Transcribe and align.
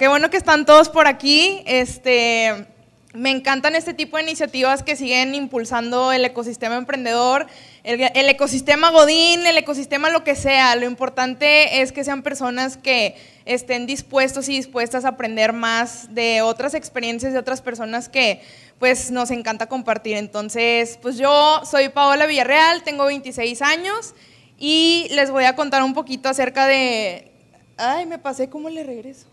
Qué 0.00 0.08
bueno 0.08 0.30
que 0.30 0.38
están 0.38 0.64
todos 0.64 0.88
por 0.88 1.06
aquí. 1.06 1.62
Este, 1.66 2.66
me 3.12 3.30
encantan 3.30 3.76
este 3.76 3.92
tipo 3.92 4.16
de 4.16 4.22
iniciativas 4.22 4.82
que 4.82 4.96
siguen 4.96 5.34
impulsando 5.34 6.10
el 6.10 6.24
ecosistema 6.24 6.76
emprendedor, 6.76 7.46
el, 7.84 8.00
ecosistema 8.30 8.88
Godín, 8.88 9.44
el 9.44 9.58
ecosistema 9.58 10.08
lo 10.08 10.24
que 10.24 10.36
sea. 10.36 10.74
Lo 10.76 10.86
importante 10.86 11.82
es 11.82 11.92
que 11.92 12.02
sean 12.02 12.22
personas 12.22 12.78
que 12.78 13.14
estén 13.44 13.84
dispuestos 13.84 14.48
y 14.48 14.56
dispuestas 14.56 15.04
a 15.04 15.08
aprender 15.08 15.52
más 15.52 16.14
de 16.14 16.40
otras 16.40 16.72
experiencias 16.72 17.34
de 17.34 17.38
otras 17.38 17.60
personas 17.60 18.08
que 18.08 18.40
pues 18.78 19.10
nos 19.10 19.30
encanta 19.30 19.66
compartir. 19.66 20.16
Entonces, 20.16 20.98
pues 21.02 21.18
yo 21.18 21.60
soy 21.70 21.90
Paola 21.90 22.24
Villarreal, 22.24 22.84
tengo 22.84 23.04
26 23.04 23.60
años 23.60 24.14
y 24.58 25.08
les 25.10 25.30
voy 25.30 25.44
a 25.44 25.56
contar 25.56 25.82
un 25.82 25.92
poquito 25.92 26.30
acerca 26.30 26.66
de... 26.66 27.30
Ay, 27.76 28.06
me 28.06 28.18
pasé, 28.18 28.48
¿cómo 28.48 28.70
le 28.70 28.82
regreso? 28.82 29.29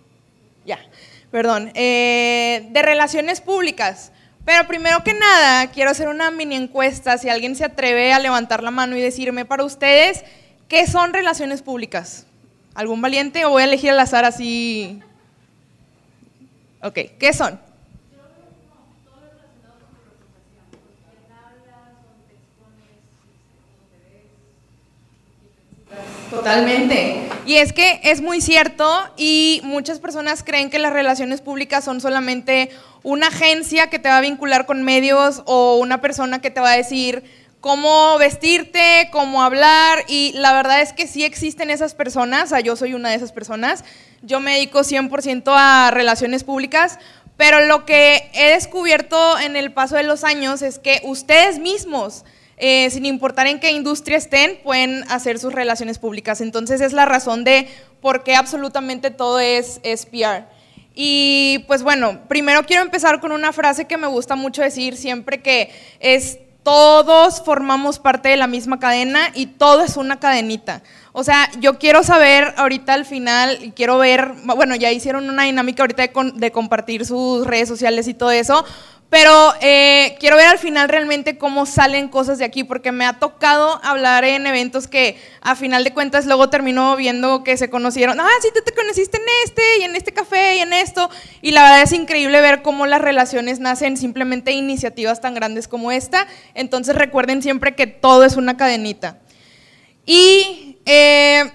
Ya, 0.68 0.77
perdón, 1.31 1.71
eh, 1.73 2.68
de 2.69 2.82
relaciones 2.83 3.41
públicas. 3.41 4.11
Pero 4.46 4.68
primero 4.68 5.04
que 5.04 5.14
nada, 5.14 5.71
quiero 5.71 5.89
hacer 5.89 6.07
una 6.07 6.29
mini 6.29 6.55
encuesta, 6.55 7.18
si 7.18 7.29
alguien 7.29 7.55
se 7.55 7.65
atreve 7.65 8.14
a 8.14 8.19
levantar 8.19 8.64
la 8.64 8.71
mano 8.71 8.96
y 8.96 9.01
decirme 9.01 9.46
para 9.46 9.64
ustedes, 9.64 10.24
¿qué 10.68 10.86
son 10.88 11.14
relaciones 11.14 11.61
públicas? 11.61 12.27
¿Algún 12.75 13.01
valiente 13.01 13.43
o 13.46 13.50
voy 13.50 13.64
a 13.64 13.65
elegir 13.65 13.91
al 13.91 14.00
azar 14.00 14.24
así? 14.24 15.01
Ok, 16.82 16.99
¿qué 17.19 17.33
son? 17.33 17.60
Totalmente. 26.29 27.29
Y 27.45 27.55
es 27.55 27.71
que 27.71 28.01
es 28.04 28.21
muy 28.21 28.41
cierto 28.41 28.99
y 29.15 29.61
muchas 29.63 29.99
personas 29.99 30.43
creen 30.43 30.69
que 30.69 30.79
las 30.79 30.91
relaciones 30.91 31.41
públicas 31.41 31.83
son 31.83 32.02
solamente 32.02 32.69
una 33.03 33.27
agencia 33.27 33.89
que 33.89 33.99
te 33.99 34.09
va 34.09 34.17
a 34.17 34.22
vincular 34.22 34.65
con 34.65 34.83
medios 34.83 35.43
o 35.45 35.77
una 35.77 36.02
persona 36.02 36.41
que 36.41 36.49
te 36.49 36.59
va 36.59 36.71
a 36.71 36.77
decir 36.77 37.23
cómo 37.61 38.17
vestirte, 38.17 39.09
cómo 39.11 39.41
hablar 39.41 40.03
y 40.07 40.33
la 40.35 40.53
verdad 40.53 40.81
es 40.81 40.93
que 40.93 41.07
sí 41.07 41.23
existen 41.23 41.69
esas 41.69 41.95
personas, 41.95 42.53
yo 42.63 42.75
soy 42.75 42.93
una 42.93 43.09
de 43.09 43.15
esas 43.15 43.31
personas, 43.31 43.83
yo 44.21 44.39
me 44.39 44.53
dedico 44.53 44.80
100% 44.80 45.43
a 45.55 45.91
relaciones 45.91 46.43
públicas, 46.43 46.99
pero 47.37 47.65
lo 47.65 47.85
que 47.85 48.30
he 48.33 48.52
descubierto 48.52 49.39
en 49.39 49.55
el 49.55 49.71
paso 49.71 49.95
de 49.95 50.03
los 50.03 50.23
años 50.23 50.61
es 50.61 50.80
que 50.80 51.02
ustedes 51.03 51.59
mismos 51.59 52.25
eh, 52.58 52.89
sin 52.89 53.05
importar 53.05 53.47
en 53.47 53.59
qué 53.59 53.72
industria 53.72 54.17
estén, 54.17 54.59
pueden 54.63 55.03
hacer 55.09 55.39
sus 55.39 55.53
relaciones 55.53 56.00
públicas. 56.00 56.41
Entonces 56.41 56.81
es 56.81 56.91
la 56.91 57.05
razón 57.05 57.44
de 57.44 57.67
por 58.02 58.23
qué 58.23 58.36
absolutamente 58.36 59.11
todo 59.11 59.39
es, 59.39 59.80
es 59.83 60.05
PR. 60.05 60.45
Y 60.95 61.64
pues 61.67 61.83
bueno, 61.83 62.22
primero 62.27 62.64
quiero 62.64 62.81
empezar 62.81 63.19
con 63.19 63.31
una 63.31 63.53
frase 63.53 63.86
que 63.86 63.97
me 63.97 64.08
gusta 64.08 64.36
mucho 64.36 64.64
decir 64.64 64.97
siempre 64.97 65.41
que 65.41 65.69
es 65.99 66.39
todos 66.67 67.41
formamos 67.44 67.97
parte 67.97 68.27
de 68.27 68.36
la 68.36 68.45
misma 68.47 68.77
cadena 68.77 69.30
y 69.33 69.45
todo 69.45 69.83
es 69.83 69.95
una 69.95 70.19
cadenita. 70.19 70.81
O 71.14 71.23
sea, 71.23 71.49
yo 71.61 71.80
quiero 71.80 72.03
saber 72.03 72.53
ahorita 72.58 72.94
al 72.94 73.05
final, 73.05 73.58
y 73.61 73.71
quiero 73.71 73.97
ver, 73.97 74.33
bueno, 74.44 74.75
ya 74.75 74.92
hicieron 74.92 75.30
una 75.30 75.44
dinámica 75.44 75.83
ahorita 75.83 76.02
de, 76.02 76.31
de 76.36 76.52
compartir 76.52 77.05
sus 77.05 77.47
redes 77.47 77.69
sociales 77.69 78.09
y 78.09 78.14
todo 78.14 78.31
eso, 78.31 78.66
pero 79.09 79.53
eh, 79.61 80.17
quiero 80.19 80.36
ver 80.36 80.47
al 80.47 80.58
final 80.58 80.89
realmente 80.89 81.38
cómo 81.38 81.66
salen 81.66 82.09
cosas 82.09 82.39
de 82.39 82.45
aquí, 82.45 82.66
porque 82.66 82.91
me 82.91 83.05
ha 83.05 83.14
tocado 83.14 83.80
hablar 83.83 84.25
en 84.25 84.45
eventos 84.45 84.88
que 84.88 85.17
a 85.41 85.55
final 85.55 85.86
de 85.86 85.94
cuentas 85.94 86.25
luego 86.25 86.49
termino 86.49 86.95
viendo 86.97 87.44
que 87.44 87.55
se 87.55 87.69
conocieron. 87.69 88.19
Ah, 88.19 88.27
sí, 88.41 88.49
tú 88.53 88.61
te 88.66 88.73
conociste 88.73 89.17
en 89.17 89.23
este, 89.45 89.61
y 89.80 89.83
en 89.83 89.95
este 89.95 90.11
café, 90.11 90.58
y 90.58 90.59
en 90.59 90.73
esto. 90.73 91.09
Y 91.41 91.52
la 91.52 91.64
verdad 91.64 91.83
es 91.83 91.94
increíble 91.94 92.41
ver 92.41 92.61
cómo 92.61 92.86
las 92.86 93.02
relaciones 93.02 93.59
nacen 93.59 93.95
simplemente 93.95 94.52
iniciativas 94.52 95.21
tan 95.21 95.33
grandes 95.33 95.69
como 95.69 95.94
esta. 95.94 96.27
Entonces 96.53 96.95
recuerden 96.95 97.42
siempre 97.42 97.75
que 97.75 97.88
todo 97.88 98.25
es 98.25 98.36
una 98.36 98.58
cadenita. 98.58 99.20
Y 100.05 100.77
eh, 100.86 101.52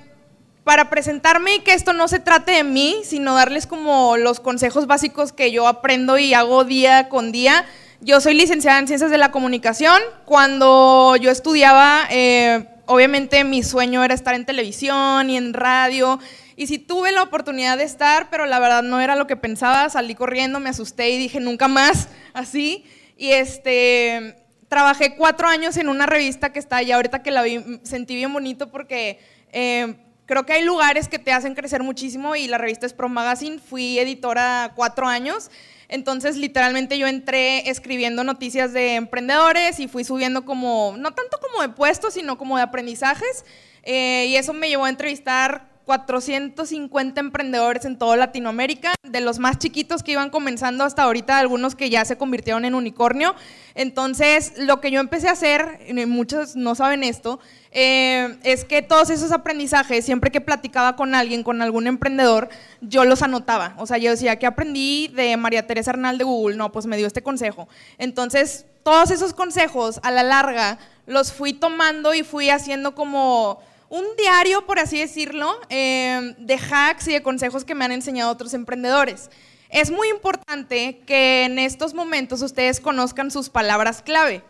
para 0.64 0.90
presentarme 0.90 1.56
y 1.56 1.60
que 1.60 1.74
esto 1.74 1.92
no 1.92 2.06
se 2.08 2.20
trate 2.20 2.52
de 2.52 2.64
mí, 2.64 3.02
sino 3.04 3.34
darles 3.34 3.66
como 3.66 4.16
los 4.16 4.40
consejos 4.40 4.86
básicos 4.86 5.32
que 5.32 5.50
yo 5.50 5.66
aprendo 5.66 6.18
y 6.18 6.34
hago 6.34 6.64
día 6.64 7.08
con 7.08 7.32
día. 7.32 7.64
Yo 8.00 8.20
soy 8.20 8.34
licenciada 8.34 8.78
en 8.78 8.86
Ciencias 8.86 9.10
de 9.10 9.18
la 9.18 9.32
Comunicación. 9.32 10.00
Cuando 10.24 11.16
yo 11.16 11.30
estudiaba, 11.30 12.02
eh, 12.10 12.66
obviamente 12.86 13.44
mi 13.44 13.62
sueño 13.62 14.04
era 14.04 14.14
estar 14.14 14.34
en 14.34 14.46
televisión 14.46 15.30
y 15.30 15.36
en 15.36 15.52
radio. 15.52 16.20
Y 16.54 16.68
sí 16.68 16.78
tuve 16.78 17.10
la 17.12 17.22
oportunidad 17.22 17.76
de 17.78 17.84
estar, 17.84 18.28
pero 18.30 18.46
la 18.46 18.60
verdad 18.60 18.82
no 18.82 19.00
era 19.00 19.16
lo 19.16 19.26
que 19.26 19.36
pensaba. 19.36 19.88
Salí 19.88 20.14
corriendo, 20.14 20.60
me 20.60 20.70
asusté 20.70 21.10
y 21.10 21.18
dije 21.18 21.40
nunca 21.40 21.66
más 21.66 22.08
así. 22.34 22.84
Y 23.16 23.30
este, 23.32 24.36
trabajé 24.68 25.16
cuatro 25.16 25.48
años 25.48 25.76
en 25.76 25.88
una 25.88 26.06
revista 26.06 26.52
que 26.52 26.60
está 26.60 26.76
allá. 26.76 26.96
Ahorita 26.96 27.22
que 27.22 27.32
la 27.32 27.42
vi, 27.42 27.80
sentí 27.82 28.14
bien 28.14 28.32
bonito 28.32 28.70
porque... 28.70 29.18
Eh, 29.52 29.96
Creo 30.26 30.46
que 30.46 30.52
hay 30.52 30.64
lugares 30.64 31.08
que 31.08 31.18
te 31.18 31.32
hacen 31.32 31.54
crecer 31.54 31.82
muchísimo 31.82 32.36
y 32.36 32.46
la 32.46 32.58
revista 32.58 32.86
es 32.86 32.92
Pro 32.92 33.08
Magazine. 33.08 33.58
Fui 33.58 33.98
editora 33.98 34.72
cuatro 34.76 35.06
años. 35.06 35.50
Entonces, 35.88 36.36
literalmente 36.36 36.96
yo 36.96 37.06
entré 37.06 37.68
escribiendo 37.68 38.24
noticias 38.24 38.72
de 38.72 38.94
emprendedores 38.94 39.78
y 39.78 39.88
fui 39.88 40.04
subiendo 40.04 40.44
como, 40.44 40.94
no 40.96 41.12
tanto 41.12 41.38
como 41.38 41.60
de 41.60 41.68
puestos, 41.68 42.14
sino 42.14 42.38
como 42.38 42.56
de 42.56 42.62
aprendizajes. 42.62 43.44
Eh, 43.82 44.26
y 44.28 44.36
eso 44.36 44.52
me 44.52 44.68
llevó 44.68 44.84
a 44.84 44.90
entrevistar 44.90 45.72
450 45.84 47.20
emprendedores 47.20 47.84
en 47.84 47.98
toda 47.98 48.16
Latinoamérica, 48.16 48.94
de 49.02 49.20
los 49.20 49.38
más 49.38 49.58
chiquitos 49.58 50.02
que 50.02 50.12
iban 50.12 50.30
comenzando 50.30 50.84
hasta 50.84 51.02
ahorita, 51.02 51.38
algunos 51.38 51.74
que 51.74 51.90
ya 51.90 52.04
se 52.04 52.16
convirtieron 52.16 52.64
en 52.64 52.74
unicornio. 52.74 53.34
Entonces, 53.74 54.54
lo 54.56 54.80
que 54.80 54.90
yo 54.90 55.00
empecé 55.00 55.28
a 55.28 55.32
hacer, 55.32 55.80
muchos 56.06 56.56
no 56.56 56.74
saben 56.74 57.02
esto, 57.02 57.40
eh, 57.74 58.36
es 58.42 58.64
que 58.64 58.82
todos 58.82 59.08
esos 59.08 59.32
aprendizajes, 59.32 60.04
siempre 60.04 60.30
que 60.30 60.42
platicaba 60.42 60.94
con 60.94 61.14
alguien, 61.14 61.42
con 61.42 61.62
algún 61.62 61.86
emprendedor, 61.86 62.50
yo 62.82 63.04
los 63.04 63.22
anotaba. 63.22 63.74
O 63.78 63.86
sea, 63.86 63.96
yo 63.96 64.10
decía, 64.10 64.38
¿qué 64.38 64.46
aprendí 64.46 65.08
de 65.08 65.36
María 65.38 65.66
Teresa 65.66 65.92
Arnal 65.92 66.18
de 66.18 66.24
Google? 66.24 66.56
No, 66.56 66.70
pues 66.70 66.84
me 66.86 66.98
dio 66.98 67.06
este 67.06 67.22
consejo. 67.22 67.68
Entonces, 67.96 68.66
todos 68.82 69.10
esos 69.10 69.32
consejos, 69.32 70.00
a 70.02 70.10
la 70.10 70.22
larga, 70.22 70.78
los 71.06 71.32
fui 71.32 71.54
tomando 71.54 72.12
y 72.12 72.22
fui 72.22 72.50
haciendo 72.50 72.94
como 72.94 73.60
un 73.88 74.04
diario, 74.18 74.66
por 74.66 74.78
así 74.78 74.98
decirlo, 74.98 75.50
eh, 75.70 76.34
de 76.38 76.54
hacks 76.54 77.08
y 77.08 77.12
de 77.12 77.22
consejos 77.22 77.64
que 77.64 77.74
me 77.74 77.84
han 77.84 77.92
enseñado 77.92 78.30
otros 78.30 78.52
emprendedores. 78.54 79.30
Es 79.70 79.90
muy 79.90 80.08
importante 80.08 81.00
que 81.06 81.44
en 81.44 81.58
estos 81.58 81.94
momentos 81.94 82.42
ustedes 82.42 82.80
conozcan 82.80 83.30
sus 83.30 83.48
palabras 83.48 84.02
clave. 84.02 84.44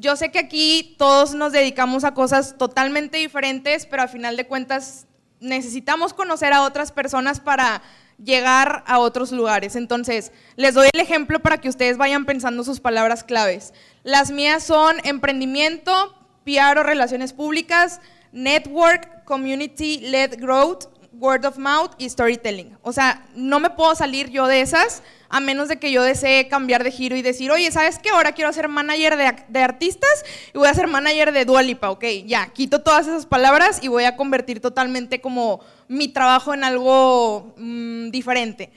Yo 0.00 0.14
sé 0.14 0.30
que 0.30 0.38
aquí 0.38 0.94
todos 0.96 1.34
nos 1.34 1.50
dedicamos 1.50 2.04
a 2.04 2.14
cosas 2.14 2.56
totalmente 2.56 3.18
diferentes, 3.18 3.84
pero 3.84 4.04
a 4.04 4.06
final 4.06 4.36
de 4.36 4.46
cuentas 4.46 5.08
necesitamos 5.40 6.14
conocer 6.14 6.52
a 6.52 6.62
otras 6.62 6.92
personas 6.92 7.40
para 7.40 7.82
llegar 8.22 8.84
a 8.86 9.00
otros 9.00 9.32
lugares. 9.32 9.74
Entonces, 9.74 10.30
les 10.54 10.74
doy 10.74 10.88
el 10.92 11.00
ejemplo 11.00 11.40
para 11.40 11.58
que 11.58 11.68
ustedes 11.68 11.96
vayan 11.96 12.26
pensando 12.26 12.62
sus 12.62 12.78
palabras 12.78 13.24
claves. 13.24 13.74
Las 14.04 14.30
mías 14.30 14.62
son 14.62 14.98
emprendimiento, 15.02 16.14
PR 16.44 16.78
o 16.78 16.84
relaciones 16.84 17.32
públicas, 17.32 18.00
network, 18.30 19.24
community-led 19.24 20.38
growth, 20.38 20.84
word 21.12 21.44
of 21.44 21.58
mouth 21.58 21.92
y 21.98 22.08
storytelling. 22.08 22.76
O 22.82 22.92
sea, 22.92 23.26
no 23.34 23.60
me 23.60 23.70
puedo 23.70 23.94
salir 23.94 24.30
yo 24.30 24.46
de 24.46 24.60
esas 24.60 25.02
a 25.28 25.40
menos 25.40 25.68
de 25.68 25.78
que 25.78 25.92
yo 25.92 26.02
desee 26.02 26.48
cambiar 26.48 26.84
de 26.84 26.90
giro 26.90 27.14
y 27.16 27.22
decir, 27.22 27.50
oye, 27.50 27.70
¿sabes 27.70 27.98
qué? 27.98 28.10
Ahora 28.10 28.32
quiero 28.32 28.52
ser 28.52 28.68
manager 28.68 29.16
de, 29.48 29.60
artistas 29.60 30.24
y 30.54 30.58
voy 30.58 30.68
a 30.68 30.74
ser 30.74 30.86
manager 30.86 31.32
de 31.32 31.44
Dualipa, 31.44 31.90
ok, 31.90 32.04
ya, 32.24 32.48
quito 32.48 32.80
todas 32.80 33.06
esas 33.06 33.26
palabras 33.26 33.80
y 33.82 33.88
voy 33.88 34.04
a 34.04 34.16
convertir 34.16 34.60
totalmente 34.60 35.20
como 35.20 35.60
mi 35.86 36.08
trabajo 36.08 36.54
en 36.54 36.64
algo 36.64 37.54
mm, 37.58 38.10
diferente. 38.10 38.72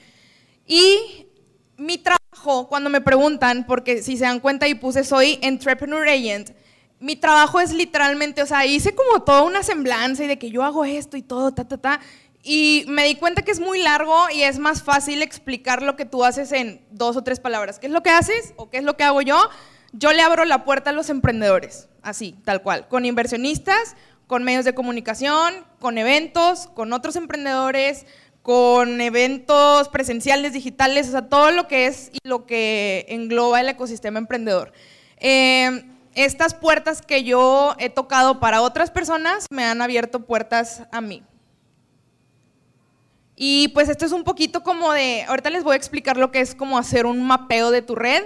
Y 0.66 1.26
mi 1.78 1.98
trabajo, 1.98 2.68
cuando 2.68 2.90
me 2.90 3.00
preguntan, 3.00 3.66
porque 3.66 4.02
si 4.02 4.16
se 4.16 4.24
dan 4.24 4.40
cuenta 4.40 4.68
y 4.68 4.74
puse 4.74 5.04
soy 5.04 5.38
entrepreneur 5.42 6.06
agent, 6.06 6.50
mi 7.02 7.16
trabajo 7.16 7.58
es 7.58 7.72
literalmente, 7.72 8.42
o 8.42 8.46
sea, 8.46 8.64
hice 8.64 8.94
como 8.94 9.24
toda 9.24 9.42
una 9.42 9.64
semblanza 9.64 10.22
y 10.22 10.28
de 10.28 10.38
que 10.38 10.50
yo 10.50 10.62
hago 10.62 10.84
esto 10.84 11.16
y 11.16 11.22
todo, 11.22 11.52
ta, 11.52 11.66
ta, 11.66 11.76
ta. 11.76 12.00
Y 12.42 12.84
me 12.88 13.04
di 13.04 13.14
cuenta 13.14 13.42
que 13.42 13.52
es 13.52 13.60
muy 13.60 13.80
largo 13.80 14.26
y 14.34 14.42
es 14.42 14.58
más 14.58 14.82
fácil 14.82 15.22
explicar 15.22 15.82
lo 15.82 15.94
que 15.94 16.04
tú 16.04 16.24
haces 16.24 16.50
en 16.50 16.84
dos 16.90 17.16
o 17.16 17.22
tres 17.22 17.38
palabras. 17.38 17.78
¿Qué 17.78 17.86
es 17.86 17.92
lo 17.92 18.02
que 18.02 18.10
haces 18.10 18.52
o 18.56 18.68
qué 18.68 18.78
es 18.78 18.84
lo 18.84 18.96
que 18.96 19.04
hago 19.04 19.22
yo? 19.22 19.48
Yo 19.92 20.12
le 20.12 20.22
abro 20.22 20.44
la 20.44 20.64
puerta 20.64 20.90
a 20.90 20.92
los 20.92 21.08
emprendedores, 21.08 21.88
así, 22.02 22.34
tal 22.44 22.62
cual, 22.62 22.88
con 22.88 23.04
inversionistas, 23.04 23.94
con 24.26 24.42
medios 24.42 24.64
de 24.64 24.74
comunicación, 24.74 25.54
con 25.78 25.98
eventos, 25.98 26.66
con 26.68 26.92
otros 26.92 27.14
emprendedores, 27.14 28.06
con 28.42 29.00
eventos 29.00 29.88
presenciales, 29.90 30.52
digitales, 30.52 31.08
o 31.08 31.12
sea, 31.12 31.28
todo 31.28 31.52
lo 31.52 31.68
que 31.68 31.86
es 31.86 32.10
y 32.12 32.26
lo 32.26 32.44
que 32.46 33.06
engloba 33.08 33.60
el 33.60 33.68
ecosistema 33.68 34.18
emprendedor. 34.18 34.72
Eh, 35.18 35.84
estas 36.14 36.54
puertas 36.54 37.02
que 37.02 37.22
yo 37.22 37.76
he 37.78 37.88
tocado 37.88 38.40
para 38.40 38.62
otras 38.62 38.90
personas 38.90 39.46
me 39.50 39.64
han 39.64 39.80
abierto 39.80 40.26
puertas 40.26 40.82
a 40.90 41.00
mí. 41.00 41.22
Y 43.36 43.68
pues 43.68 43.88
esto 43.88 44.04
es 44.04 44.12
un 44.12 44.24
poquito 44.24 44.62
como 44.62 44.92
de, 44.92 45.24
ahorita 45.26 45.50
les 45.50 45.64
voy 45.64 45.74
a 45.74 45.76
explicar 45.76 46.16
lo 46.16 46.30
que 46.30 46.40
es 46.40 46.54
como 46.54 46.78
hacer 46.78 47.06
un 47.06 47.24
mapeo 47.24 47.70
de 47.70 47.82
tu 47.82 47.94
red, 47.94 48.24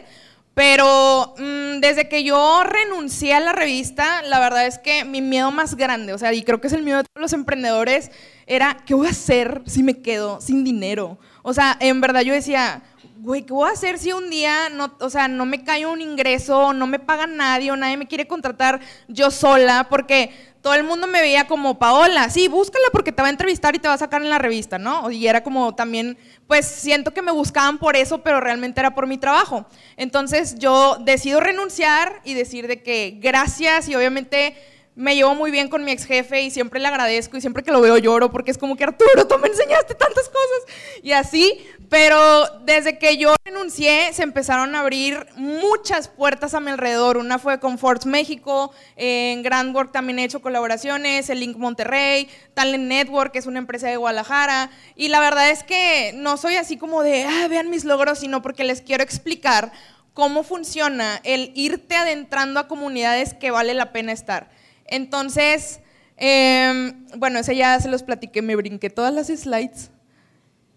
pero 0.54 1.34
mm, 1.38 1.80
desde 1.80 2.08
que 2.08 2.24
yo 2.24 2.64
renuncié 2.64 3.34
a 3.34 3.40
la 3.40 3.52
revista, 3.52 4.22
la 4.22 4.40
verdad 4.40 4.66
es 4.66 4.78
que 4.78 5.04
mi 5.04 5.20
miedo 5.20 5.50
más 5.50 5.76
grande, 5.76 6.12
o 6.12 6.18
sea, 6.18 6.32
y 6.32 6.42
creo 6.42 6.60
que 6.60 6.66
es 6.66 6.72
el 6.72 6.82
miedo 6.82 6.98
de 6.98 7.04
todos 7.04 7.20
los 7.20 7.32
emprendedores, 7.34 8.10
era, 8.46 8.76
¿qué 8.86 8.94
voy 8.94 9.08
a 9.08 9.10
hacer 9.10 9.62
si 9.66 9.82
me 9.82 10.00
quedo 10.00 10.40
sin 10.40 10.64
dinero? 10.64 11.18
O 11.42 11.52
sea, 11.52 11.76
en 11.80 12.00
verdad 12.00 12.22
yo 12.22 12.32
decía, 12.32 12.82
güey, 13.18 13.42
¿qué 13.42 13.52
voy 13.52 13.68
a 13.68 13.72
hacer 13.72 13.98
si 13.98 14.12
un 14.12 14.30
día 14.30 14.68
no, 14.68 14.94
o 15.00 15.10
sea, 15.10 15.26
no 15.26 15.46
me 15.46 15.64
cae 15.64 15.84
un 15.84 16.00
ingreso, 16.00 16.72
no 16.72 16.86
me 16.86 16.98
paga 16.98 17.26
nadie 17.26 17.72
o 17.72 17.76
nadie 17.76 17.96
me 17.96 18.06
quiere 18.06 18.26
contratar 18.26 18.80
yo 19.08 19.30
sola? 19.30 19.88
Porque 19.90 20.30
todo 20.62 20.74
el 20.74 20.84
mundo 20.84 21.06
me 21.06 21.20
veía 21.20 21.46
como, 21.46 21.78
Paola, 21.78 22.28
sí, 22.30 22.48
búscala 22.48 22.86
porque 22.92 23.12
te 23.12 23.22
va 23.22 23.28
a 23.28 23.30
entrevistar 23.30 23.74
y 23.74 23.78
te 23.78 23.88
va 23.88 23.94
a 23.94 23.98
sacar 23.98 24.22
en 24.22 24.30
la 24.30 24.38
revista, 24.38 24.78
¿no? 24.78 25.10
Y 25.10 25.26
era 25.26 25.42
como 25.42 25.74
también, 25.74 26.18
pues 26.46 26.66
siento 26.66 27.14
que 27.14 27.22
me 27.22 27.32
buscaban 27.32 27.78
por 27.78 27.96
eso, 27.96 28.22
pero 28.22 28.40
realmente 28.40 28.80
era 28.80 28.94
por 28.94 29.06
mi 29.06 29.18
trabajo. 29.18 29.66
Entonces 29.96 30.58
yo 30.58 30.98
decido 31.00 31.40
renunciar 31.40 32.20
y 32.24 32.34
decir 32.34 32.66
de 32.66 32.82
que 32.82 33.18
gracias 33.20 33.88
y 33.88 33.94
obviamente 33.94 34.56
me 34.96 35.14
llevo 35.14 35.34
muy 35.34 35.50
bien 35.50 35.68
con 35.68 35.84
mi 35.84 35.92
ex 35.92 36.06
jefe 36.06 36.40
y 36.40 36.50
siempre 36.50 36.80
le 36.80 36.88
agradezco 36.88 37.36
y 37.36 37.42
siempre 37.42 37.62
que 37.62 37.70
lo 37.70 37.82
veo 37.82 37.98
lloro 37.98 38.32
porque 38.32 38.50
es 38.50 38.56
como 38.56 38.76
que 38.76 38.84
Arturo, 38.84 39.28
tú 39.28 39.36
me 39.38 39.48
enseñaste 39.48 39.94
tantas 39.94 40.26
cosas 40.30 40.74
y 41.02 41.12
así, 41.12 41.66
pero 41.90 42.46
desde 42.64 42.98
que 42.98 43.18
yo 43.18 43.34
renuncié 43.44 44.14
se 44.14 44.22
empezaron 44.22 44.74
a 44.74 44.80
abrir 44.80 45.26
muchas 45.36 46.08
puertas 46.08 46.54
a 46.54 46.60
mi 46.60 46.70
alrededor. 46.70 47.18
Una 47.18 47.38
fue 47.38 47.60
con 47.60 47.78
Force 47.78 48.08
México, 48.08 48.72
en 48.96 49.42
Grand 49.42 49.76
Work 49.76 49.92
también 49.92 50.18
he 50.18 50.24
hecho 50.24 50.40
colaboraciones, 50.40 51.28
el 51.28 51.40
Link 51.40 51.58
Monterrey, 51.58 52.28
Talent 52.54 52.84
Network, 52.84 53.32
que 53.32 53.38
es 53.38 53.46
una 53.46 53.58
empresa 53.58 53.88
de 53.88 53.98
Guadalajara 53.98 54.70
y 54.94 55.08
la 55.08 55.20
verdad 55.20 55.50
es 55.50 55.62
que 55.62 56.12
no 56.14 56.38
soy 56.38 56.56
así 56.56 56.78
como 56.78 57.02
de, 57.02 57.24
ah, 57.24 57.48
vean 57.48 57.68
mis 57.68 57.84
logros, 57.84 58.20
sino 58.20 58.40
porque 58.40 58.64
les 58.64 58.80
quiero 58.80 59.04
explicar 59.04 59.72
cómo 60.14 60.42
funciona 60.42 61.20
el 61.24 61.52
irte 61.54 61.96
adentrando 61.96 62.60
a 62.60 62.66
comunidades 62.66 63.34
que 63.34 63.50
vale 63.50 63.74
la 63.74 63.92
pena 63.92 64.12
estar. 64.12 64.55
Entonces, 64.88 65.80
em, 66.16 67.06
bueno, 67.16 67.38
ese 67.38 67.56
ya 67.56 67.78
se 67.80 67.88
los 67.88 68.02
platiqué, 68.02 68.42
me 68.42 68.56
brinqué 68.56 68.90
todas 68.90 69.12
las 69.12 69.28
slides. 69.28 69.90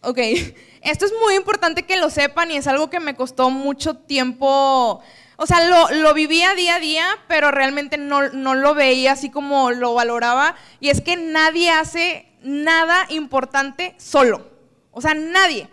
Ok, 0.02 0.18
esto 0.82 1.06
es 1.06 1.14
muy 1.24 1.36
importante 1.36 1.84
que 1.84 1.98
lo 1.98 2.10
sepan 2.10 2.52
y 2.52 2.58
es 2.58 2.68
algo 2.68 2.90
que 2.90 3.00
me 3.00 3.16
costó 3.16 3.50
mucho 3.50 3.96
tiempo. 3.96 5.02
O 5.38 5.46
sea, 5.46 5.68
lo, 5.68 5.90
lo 6.02 6.14
vivía 6.14 6.54
día 6.56 6.76
a 6.76 6.80
día, 6.80 7.06
pero 7.28 7.52
realmente 7.52 7.98
no, 7.98 8.30
no 8.30 8.56
lo 8.56 8.76
veía 8.76 9.14
así 9.14 9.30
como 9.30 9.72
lo 9.72 9.94
valoraba. 9.94 10.56
Y 10.80 10.90
es 10.90 11.02
que 11.02 11.16
nadie 11.16 11.72
hace 11.72 12.28
nada 12.42 13.06
importante 13.10 13.96
solo. 13.98 14.50
O 14.92 15.02
sea, 15.02 15.14
nadie. 15.14 15.70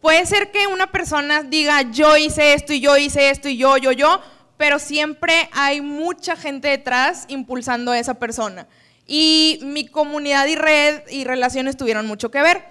Puede 0.00 0.26
ser 0.26 0.50
que 0.50 0.66
una 0.66 0.90
persona 0.90 1.42
diga, 1.42 1.82
yo 1.82 2.16
hice 2.16 2.54
esto 2.54 2.72
y 2.72 2.80
yo 2.80 2.96
hice 2.96 3.30
esto 3.30 3.48
y 3.48 3.56
yo, 3.56 3.76
yo, 3.76 3.92
yo, 3.92 4.20
pero 4.62 4.78
siempre 4.78 5.48
hay 5.50 5.80
mucha 5.80 6.36
gente 6.36 6.68
detrás 6.68 7.24
impulsando 7.26 7.90
a 7.90 7.98
esa 7.98 8.14
persona. 8.14 8.68
Y 9.08 9.58
mi 9.62 9.88
comunidad 9.88 10.46
y 10.46 10.54
red 10.54 11.02
y 11.10 11.24
relaciones 11.24 11.76
tuvieron 11.76 12.06
mucho 12.06 12.30
que 12.30 12.40
ver. 12.42 12.62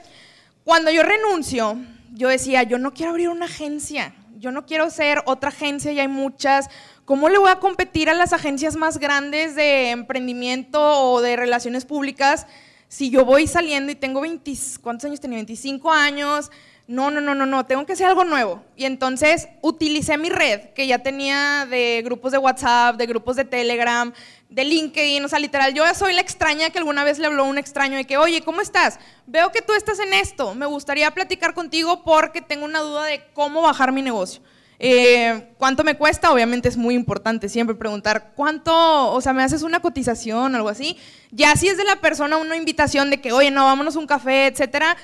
Cuando 0.63 0.89
yo 0.89 1.03
renuncio, 1.03 1.75
yo 2.13 2.29
decía, 2.29 2.63
yo 2.63 2.77
no 2.77 2.93
quiero 2.93 3.11
abrir 3.11 3.27
una 3.27 3.47
agencia, 3.47 4.15
yo 4.37 4.51
no 4.51 4.65
quiero 4.65 4.89
ser 4.89 5.21
otra 5.25 5.49
agencia, 5.49 5.91
y 5.91 5.99
hay 5.99 6.07
muchas. 6.07 6.69
¿Cómo 7.03 7.27
le 7.27 7.37
voy 7.37 7.51
a 7.51 7.59
competir 7.59 8.09
a 8.09 8.13
las 8.13 8.31
agencias 8.31 8.77
más 8.77 8.97
grandes 8.97 9.55
de 9.55 9.89
emprendimiento 9.89 10.79
o 10.81 11.19
de 11.19 11.35
relaciones 11.35 11.83
públicas 11.83 12.47
si 12.87 13.09
yo 13.09 13.25
voy 13.25 13.47
saliendo 13.47 13.91
y 13.91 13.95
tengo 13.95 14.21
20, 14.21 14.53
¿cuántos 14.81 15.05
años 15.05 15.19
tenía? 15.19 15.39
25 15.39 15.91
años, 15.91 16.51
no, 16.87 17.09
no, 17.09 17.21
no, 17.21 17.35
no, 17.35 17.45
no, 17.45 17.65
tengo 17.65 17.85
que 17.85 17.93
hacer 17.93 18.07
algo 18.07 18.23
nuevo. 18.23 18.63
Y 18.75 18.85
entonces 18.85 19.47
utilicé 19.61 20.17
mi 20.17 20.29
red, 20.29 20.69
que 20.75 20.87
ya 20.87 20.99
tenía 20.99 21.65
de 21.69 22.01
grupos 22.03 22.31
de 22.31 22.37
WhatsApp, 22.37 22.97
de 22.97 23.05
grupos 23.05 23.35
de 23.35 23.45
Telegram, 23.45 24.11
de 24.49 24.65
LinkedIn, 24.65 25.23
o 25.23 25.27
sea, 25.29 25.39
literal, 25.39 25.73
yo 25.73 25.83
soy 25.95 26.13
la 26.13 26.21
extraña 26.21 26.69
que 26.69 26.77
alguna 26.77 27.05
vez 27.05 27.19
le 27.19 27.27
habló 27.27 27.45
un 27.45 27.57
extraño 27.57 27.95
de 27.95 28.05
que, 28.05 28.17
oye, 28.17 28.41
¿cómo 28.41 28.59
estás? 28.59 28.99
Veo 29.25 29.51
que 29.51 29.61
tú 29.61 29.73
estás 29.73 29.99
en 29.99 30.13
esto, 30.13 30.53
me 30.53 30.65
gustaría 30.65 31.09
platicar 31.11 31.53
contigo 31.53 32.03
porque 32.03 32.41
tengo 32.41 32.65
una 32.65 32.81
duda 32.81 33.05
de 33.05 33.23
cómo 33.33 33.61
bajar 33.61 33.93
mi 33.93 34.01
negocio. 34.01 34.41
Eh, 34.83 35.53
¿Cuánto 35.59 35.83
me 35.83 35.95
cuesta? 35.95 36.33
Obviamente 36.33 36.67
es 36.67 36.75
muy 36.75 36.95
importante 36.95 37.47
siempre 37.47 37.75
preguntar, 37.75 38.31
¿cuánto, 38.35 39.11
o 39.13 39.21
sea, 39.21 39.31
me 39.31 39.43
haces 39.43 39.61
una 39.61 39.79
cotización 39.79 40.53
o 40.53 40.57
algo 40.57 40.69
así? 40.69 40.97
Ya 41.29 41.55
si 41.55 41.67
es 41.67 41.77
de 41.77 41.83
la 41.83 41.97
persona 41.97 42.37
una 42.37 42.57
invitación 42.57 43.11
de 43.11 43.21
que, 43.21 43.31
oye, 43.31 43.51
no, 43.51 43.63
vámonos 43.65 43.95
a 43.95 43.99
un 43.99 44.07
café, 44.07 44.47
etcétera, 44.47 44.97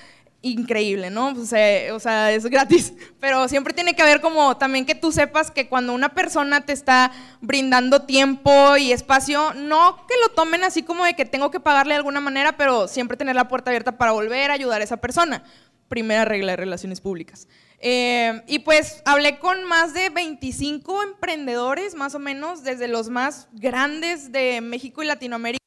increíble, 0.51 1.09
¿no? 1.09 1.29
o 1.29 1.45
sea, 1.45 2.31
es 2.31 2.45
gratis, 2.45 2.93
pero 3.19 3.47
siempre 3.47 3.73
tiene 3.73 3.95
que 3.95 4.01
haber 4.01 4.21
como 4.21 4.57
también 4.57 4.85
que 4.85 4.95
tú 4.95 5.11
sepas 5.11 5.51
que 5.51 5.67
cuando 5.67 5.93
una 5.93 6.09
persona 6.09 6.65
te 6.65 6.73
está 6.73 7.11
brindando 7.41 8.03
tiempo 8.03 8.77
y 8.77 8.91
espacio, 8.91 9.53
no 9.53 10.05
que 10.07 10.15
lo 10.21 10.29
tomen 10.29 10.63
así 10.63 10.83
como 10.83 11.05
de 11.05 11.15
que 11.15 11.25
tengo 11.25 11.51
que 11.51 11.59
pagarle 11.59 11.93
de 11.93 11.97
alguna 11.97 12.19
manera, 12.19 12.57
pero 12.57 12.87
siempre 12.87 13.17
tener 13.17 13.35
la 13.35 13.47
puerta 13.47 13.71
abierta 13.71 13.97
para 13.97 14.11
volver 14.11 14.51
a 14.51 14.53
ayudar 14.53 14.81
a 14.81 14.83
esa 14.83 14.97
persona. 14.97 15.43
Primera 15.89 16.25
regla 16.25 16.51
de 16.51 16.57
relaciones 16.57 16.99
públicas. 16.99 17.47
Eh, 17.79 18.41
y 18.47 18.59
pues 18.59 19.01
hablé 19.05 19.39
con 19.39 19.63
más 19.63 19.93
de 19.93 20.09
25 20.09 21.03
emprendedores, 21.03 21.95
más 21.95 22.15
o 22.15 22.19
menos, 22.19 22.63
desde 22.63 22.87
los 22.87 23.09
más 23.09 23.47
grandes 23.53 24.31
de 24.31 24.61
México 24.61 25.01
y 25.03 25.05
Latinoamérica 25.05 25.66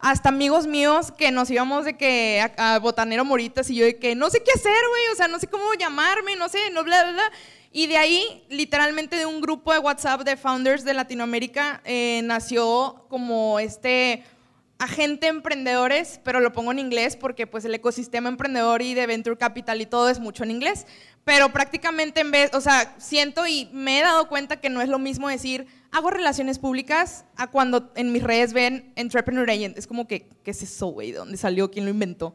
hasta 0.00 0.30
amigos 0.30 0.66
míos 0.66 1.12
que 1.12 1.30
nos 1.30 1.50
íbamos 1.50 1.84
de 1.84 1.96
que 1.96 2.44
a, 2.56 2.78
Botanero 2.78 3.24
Moritas 3.24 3.68
y 3.70 3.76
yo 3.76 3.84
de 3.84 3.98
que 3.98 4.14
no 4.14 4.30
sé 4.30 4.42
qué 4.42 4.52
hacer, 4.52 4.72
güey, 4.88 5.02
o 5.12 5.16
sea, 5.16 5.28
no 5.28 5.38
sé 5.38 5.46
cómo 5.46 5.64
llamarme, 5.74 6.36
no 6.36 6.48
sé, 6.48 6.70
no 6.72 6.84
bla, 6.84 7.02
bla, 7.04 7.12
bla. 7.12 7.32
Y 7.72 7.86
de 7.86 7.98
ahí, 7.98 8.44
literalmente 8.48 9.16
de 9.16 9.26
un 9.26 9.40
grupo 9.40 9.72
de 9.72 9.78
WhatsApp 9.78 10.22
de 10.22 10.36
founders 10.36 10.84
de 10.84 10.94
Latinoamérica, 10.94 11.80
eh, 11.84 12.20
nació 12.24 13.04
como 13.08 13.60
este 13.60 14.24
agente 14.80 15.28
emprendedores, 15.28 16.20
pero 16.24 16.40
lo 16.40 16.52
pongo 16.52 16.72
en 16.72 16.78
inglés 16.78 17.14
porque 17.14 17.46
pues 17.46 17.66
el 17.66 17.74
ecosistema 17.74 18.30
emprendedor 18.30 18.80
y 18.80 18.94
de 18.94 19.06
venture 19.06 19.36
capital 19.36 19.80
y 19.82 19.86
todo 19.86 20.08
es 20.08 20.18
mucho 20.18 20.42
en 20.42 20.50
inglés. 20.50 20.86
Pero 21.24 21.52
prácticamente 21.52 22.20
en 22.20 22.30
vez, 22.30 22.50
o 22.54 22.62
sea, 22.62 22.96
siento 22.98 23.46
y 23.46 23.68
me 23.72 24.00
he 24.00 24.02
dado 24.02 24.26
cuenta 24.26 24.58
que 24.58 24.70
no 24.70 24.80
es 24.80 24.88
lo 24.88 24.98
mismo 24.98 25.28
decir 25.28 25.66
hago 25.92 26.10
relaciones 26.10 26.58
públicas 26.58 27.26
a 27.36 27.48
cuando 27.48 27.92
en 27.94 28.10
mis 28.10 28.22
redes 28.22 28.54
ven 28.54 28.92
Entrepreneur 28.96 29.48
Agent. 29.50 29.76
Es 29.76 29.86
como 29.86 30.08
que, 30.08 30.28
¿qué 30.42 30.52
es 30.52 30.62
eso, 30.62 30.86
güey? 30.86 31.12
¿De 31.12 31.18
dónde 31.18 31.36
salió? 31.36 31.70
¿Quién 31.70 31.84
lo 31.84 31.90
inventó? 31.90 32.34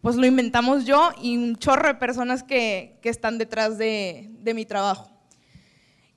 Pues 0.00 0.16
lo 0.16 0.26
inventamos 0.26 0.86
yo 0.86 1.10
y 1.22 1.36
un 1.36 1.56
chorro 1.56 1.86
de 1.86 1.94
personas 1.94 2.42
que, 2.42 2.98
que 3.00 3.10
están 3.10 3.38
detrás 3.38 3.78
de, 3.78 4.28
de 4.40 4.54
mi 4.54 4.64
trabajo. 4.64 5.10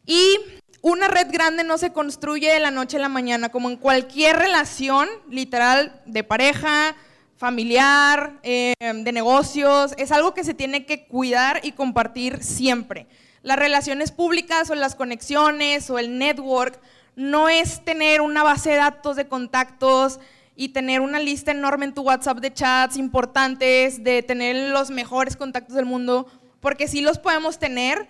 Y 0.05 0.38
una 0.81 1.07
red 1.07 1.27
grande 1.31 1.63
no 1.63 1.77
se 1.77 1.91
construye 1.91 2.51
de 2.51 2.59
la 2.59 2.71
noche 2.71 2.98
a 2.98 3.01
la 3.01 3.09
mañana, 3.09 3.50
como 3.50 3.69
en 3.69 3.77
cualquier 3.77 4.38
relación, 4.38 5.07
literal, 5.29 6.01
de 6.05 6.24
pareja, 6.24 6.95
familiar, 7.36 8.39
eh, 8.43 8.74
de 8.79 9.12
negocios, 9.12 9.93
es 9.98 10.12
algo 10.12 10.33
que 10.33 10.43
se 10.43 10.53
tiene 10.53 10.86
que 10.86 11.05
cuidar 11.07 11.62
y 11.63 11.71
compartir 11.71 12.43
siempre. 12.43 13.07
Las 13.41 13.57
relaciones 13.57 14.12
públicas 14.12 14.69
o 14.69 14.75
las 14.75 14.95
conexiones 14.95 15.89
o 15.89 16.00
el 16.00 16.17
network 16.17 16.79
no 17.15 17.50
es 17.50 17.83
tener 17.86 18.21
una 18.21 18.43
base 18.43 18.71
de 18.71 18.75
datos 18.77 19.15
de 19.15 19.27
contactos 19.27 20.19
y 20.55 20.69
tener 20.69 21.00
una 21.00 21.19
lista 21.19 21.51
enorme 21.51 21.86
en 21.86 21.93
tu 21.93 22.01
WhatsApp 22.01 22.39
de 22.39 22.53
chats 22.53 22.98
importantes, 22.98 24.03
de 24.03 24.21
tener 24.21 24.71
los 24.71 24.89
mejores 24.89 25.38
contactos 25.38 25.75
del 25.75 25.86
mundo, 25.86 26.27
porque 26.59 26.89
sí 26.89 27.00
los 27.00 27.19
podemos 27.19 27.57
tener, 27.57 28.09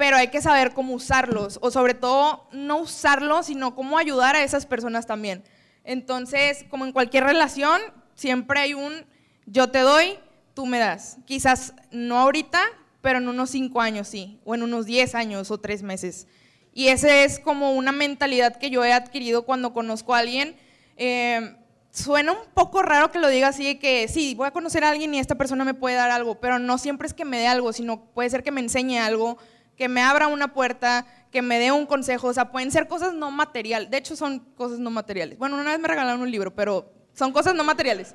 pero 0.00 0.16
hay 0.16 0.28
que 0.28 0.40
saber 0.40 0.72
cómo 0.72 0.94
usarlos, 0.94 1.58
o 1.60 1.70
sobre 1.70 1.92
todo 1.92 2.48
no 2.52 2.78
usarlos, 2.78 3.44
sino 3.44 3.74
cómo 3.74 3.98
ayudar 3.98 4.34
a 4.34 4.42
esas 4.42 4.64
personas 4.64 5.04
también. 5.04 5.44
Entonces, 5.84 6.64
como 6.70 6.86
en 6.86 6.92
cualquier 6.92 7.24
relación, 7.24 7.82
siempre 8.14 8.60
hay 8.60 8.72
un 8.72 9.04
yo 9.44 9.70
te 9.70 9.80
doy, 9.80 10.18
tú 10.54 10.64
me 10.64 10.78
das. 10.78 11.18
Quizás 11.26 11.74
no 11.90 12.18
ahorita, 12.18 12.62
pero 13.02 13.18
en 13.18 13.28
unos 13.28 13.50
cinco 13.50 13.82
años 13.82 14.08
sí, 14.08 14.40
o 14.46 14.54
en 14.54 14.62
unos 14.62 14.86
diez 14.86 15.14
años 15.14 15.50
o 15.50 15.60
tres 15.60 15.82
meses. 15.82 16.26
Y 16.72 16.88
esa 16.88 17.14
es 17.22 17.38
como 17.38 17.72
una 17.72 17.92
mentalidad 17.92 18.56
que 18.56 18.70
yo 18.70 18.82
he 18.82 18.94
adquirido 18.94 19.42
cuando 19.42 19.74
conozco 19.74 20.14
a 20.14 20.20
alguien. 20.20 20.56
Eh, 20.96 21.56
suena 21.90 22.32
un 22.32 22.48
poco 22.54 22.80
raro 22.80 23.12
que 23.12 23.18
lo 23.18 23.28
diga 23.28 23.48
así, 23.48 23.74
que 23.74 24.08
sí, 24.08 24.34
voy 24.34 24.46
a 24.46 24.52
conocer 24.52 24.82
a 24.82 24.88
alguien 24.88 25.14
y 25.14 25.18
esta 25.18 25.34
persona 25.34 25.62
me 25.66 25.74
puede 25.74 25.96
dar 25.96 26.10
algo, 26.10 26.40
pero 26.40 26.58
no 26.58 26.78
siempre 26.78 27.06
es 27.06 27.12
que 27.12 27.26
me 27.26 27.38
dé 27.38 27.48
algo, 27.48 27.74
sino 27.74 28.06
puede 28.14 28.30
ser 28.30 28.42
que 28.42 28.50
me 28.50 28.62
enseñe 28.62 28.98
algo, 28.98 29.36
que 29.76 29.88
me 29.88 30.02
abra 30.02 30.26
una 30.26 30.52
puerta, 30.52 31.06
que 31.30 31.42
me 31.42 31.58
dé 31.58 31.72
un 31.72 31.86
consejo, 31.86 32.28
o 32.28 32.34
sea, 32.34 32.50
pueden 32.50 32.70
ser 32.70 32.88
cosas 32.88 33.14
no 33.14 33.30
materiales, 33.30 33.90
de 33.90 33.96
hecho 33.96 34.16
son 34.16 34.40
cosas 34.56 34.78
no 34.78 34.90
materiales. 34.90 35.38
Bueno, 35.38 35.56
una 35.56 35.70
vez 35.70 35.80
me 35.80 35.88
regalaron 35.88 36.20
un 36.20 36.30
libro, 36.30 36.54
pero 36.54 36.92
son 37.14 37.32
cosas 37.32 37.54
no 37.54 37.64
materiales. 37.64 38.14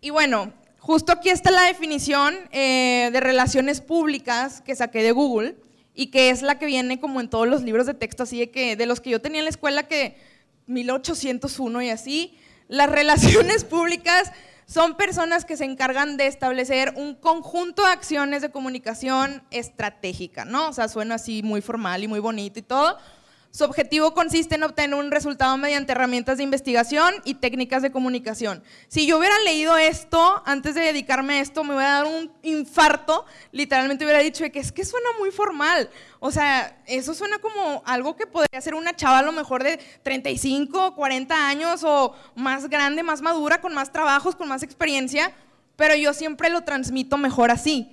Y 0.00 0.10
bueno, 0.10 0.52
Justo 0.88 1.12
aquí 1.12 1.28
está 1.28 1.50
la 1.50 1.64
definición 1.64 2.34
eh, 2.50 3.10
de 3.12 3.20
relaciones 3.20 3.82
públicas 3.82 4.62
que 4.62 4.74
saqué 4.74 5.02
de 5.02 5.12
Google 5.12 5.56
y 5.94 6.06
que 6.06 6.30
es 6.30 6.40
la 6.40 6.58
que 6.58 6.64
viene 6.64 6.98
como 6.98 7.20
en 7.20 7.28
todos 7.28 7.46
los 7.46 7.62
libros 7.62 7.84
de 7.84 7.92
texto, 7.92 8.22
así 8.22 8.38
de 8.38 8.50
que 8.50 8.74
de 8.74 8.86
los 8.86 9.02
que 9.02 9.10
yo 9.10 9.20
tenía 9.20 9.40
en 9.40 9.44
la 9.44 9.50
escuela 9.50 9.82
que 9.82 10.16
1801 10.66 11.82
y 11.82 11.90
así, 11.90 12.38
las 12.68 12.88
relaciones 12.90 13.64
públicas 13.64 14.32
son 14.68 14.96
personas 14.96 15.46
que 15.46 15.56
se 15.56 15.64
encargan 15.64 16.18
de 16.18 16.26
establecer 16.26 16.92
un 16.94 17.14
conjunto 17.14 17.82
de 17.82 17.88
acciones 17.88 18.42
de 18.42 18.50
comunicación 18.50 19.42
estratégica, 19.50 20.44
¿no? 20.44 20.68
O 20.68 20.72
sea, 20.74 20.88
suena 20.88 21.14
así 21.14 21.42
muy 21.42 21.62
formal 21.62 22.04
y 22.04 22.08
muy 22.08 22.20
bonito 22.20 22.58
y 22.58 22.62
todo, 22.62 22.98
su 23.50 23.64
objetivo 23.64 24.12
consiste 24.12 24.56
en 24.56 24.62
obtener 24.62 24.94
un 24.94 25.10
resultado 25.10 25.56
mediante 25.56 25.92
herramientas 25.92 26.36
de 26.36 26.44
investigación 26.44 27.14
y 27.24 27.34
técnicas 27.34 27.82
de 27.82 27.90
comunicación. 27.90 28.62
Si 28.88 29.06
yo 29.06 29.18
hubiera 29.18 29.38
leído 29.40 29.76
esto 29.78 30.42
antes 30.44 30.74
de 30.74 30.82
dedicarme 30.82 31.38
a 31.38 31.40
esto, 31.40 31.64
me 31.64 31.74
hubiera 31.74 31.94
dado 31.94 32.10
un 32.10 32.30
infarto. 32.42 33.24
Literalmente 33.50 34.04
hubiera 34.04 34.20
dicho 34.20 34.44
que 34.52 34.58
es 34.58 34.70
que 34.70 34.84
suena 34.84 35.08
muy 35.18 35.30
formal. 35.30 35.88
O 36.20 36.30
sea, 36.30 36.82
eso 36.86 37.14
suena 37.14 37.38
como 37.38 37.82
algo 37.86 38.16
que 38.16 38.26
podría 38.26 38.60
ser 38.60 38.74
una 38.74 38.94
chava 38.94 39.20
a 39.20 39.22
lo 39.22 39.32
mejor 39.32 39.64
de 39.64 39.78
35, 40.02 40.94
40 40.94 41.48
años 41.48 41.82
o 41.84 42.14
más 42.34 42.68
grande, 42.68 43.02
más 43.02 43.22
madura, 43.22 43.62
con 43.62 43.72
más 43.72 43.90
trabajos, 43.90 44.36
con 44.36 44.46
más 44.48 44.62
experiencia. 44.62 45.32
Pero 45.74 45.94
yo 45.94 46.12
siempre 46.12 46.50
lo 46.50 46.64
transmito 46.64 47.16
mejor 47.16 47.50
así. 47.50 47.90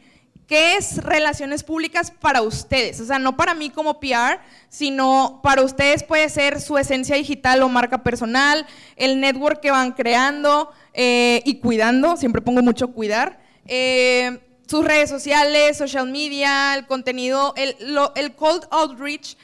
¿Qué 0.48 0.76
es 0.76 0.98
relaciones 0.98 1.64
públicas 1.64 2.12
para 2.12 2.44
ustedes? 2.44 3.00
O 3.00 3.06
sea, 3.06 3.18
no 3.18 3.36
para 3.36 3.56
mí 3.56 3.72
como 3.72 4.00
PR, 4.00 4.40
sino 4.70 5.40
para 5.42 5.64
ustedes 5.64 6.04
puede 6.04 6.30
ser 6.30 6.62
su 6.62 6.78
esencia 6.78 7.16
digital 7.16 7.64
o 7.64 7.70
marca 7.70 8.04
personal, 8.04 8.68
el 8.96 9.20
network 9.20 9.60
que 9.60 9.72
van 9.72 9.94
creando 9.94 10.72
eh, 10.94 11.42
y 11.46 11.60
cuidando, 11.60 12.16
siempre 12.16 12.44
pongo 12.44 12.62
mucho 12.62 12.90
cuidar, 12.90 13.40
eh, 13.66 14.40
sus 14.68 14.86
redes 14.86 15.10
sociales, 15.10 15.78
social 15.78 16.08
media, 16.10 16.76
el 16.76 16.86
contenido, 16.86 17.54
el, 17.58 17.76
el 18.16 18.36
cold 18.36 18.66
outreach, 18.70 19.38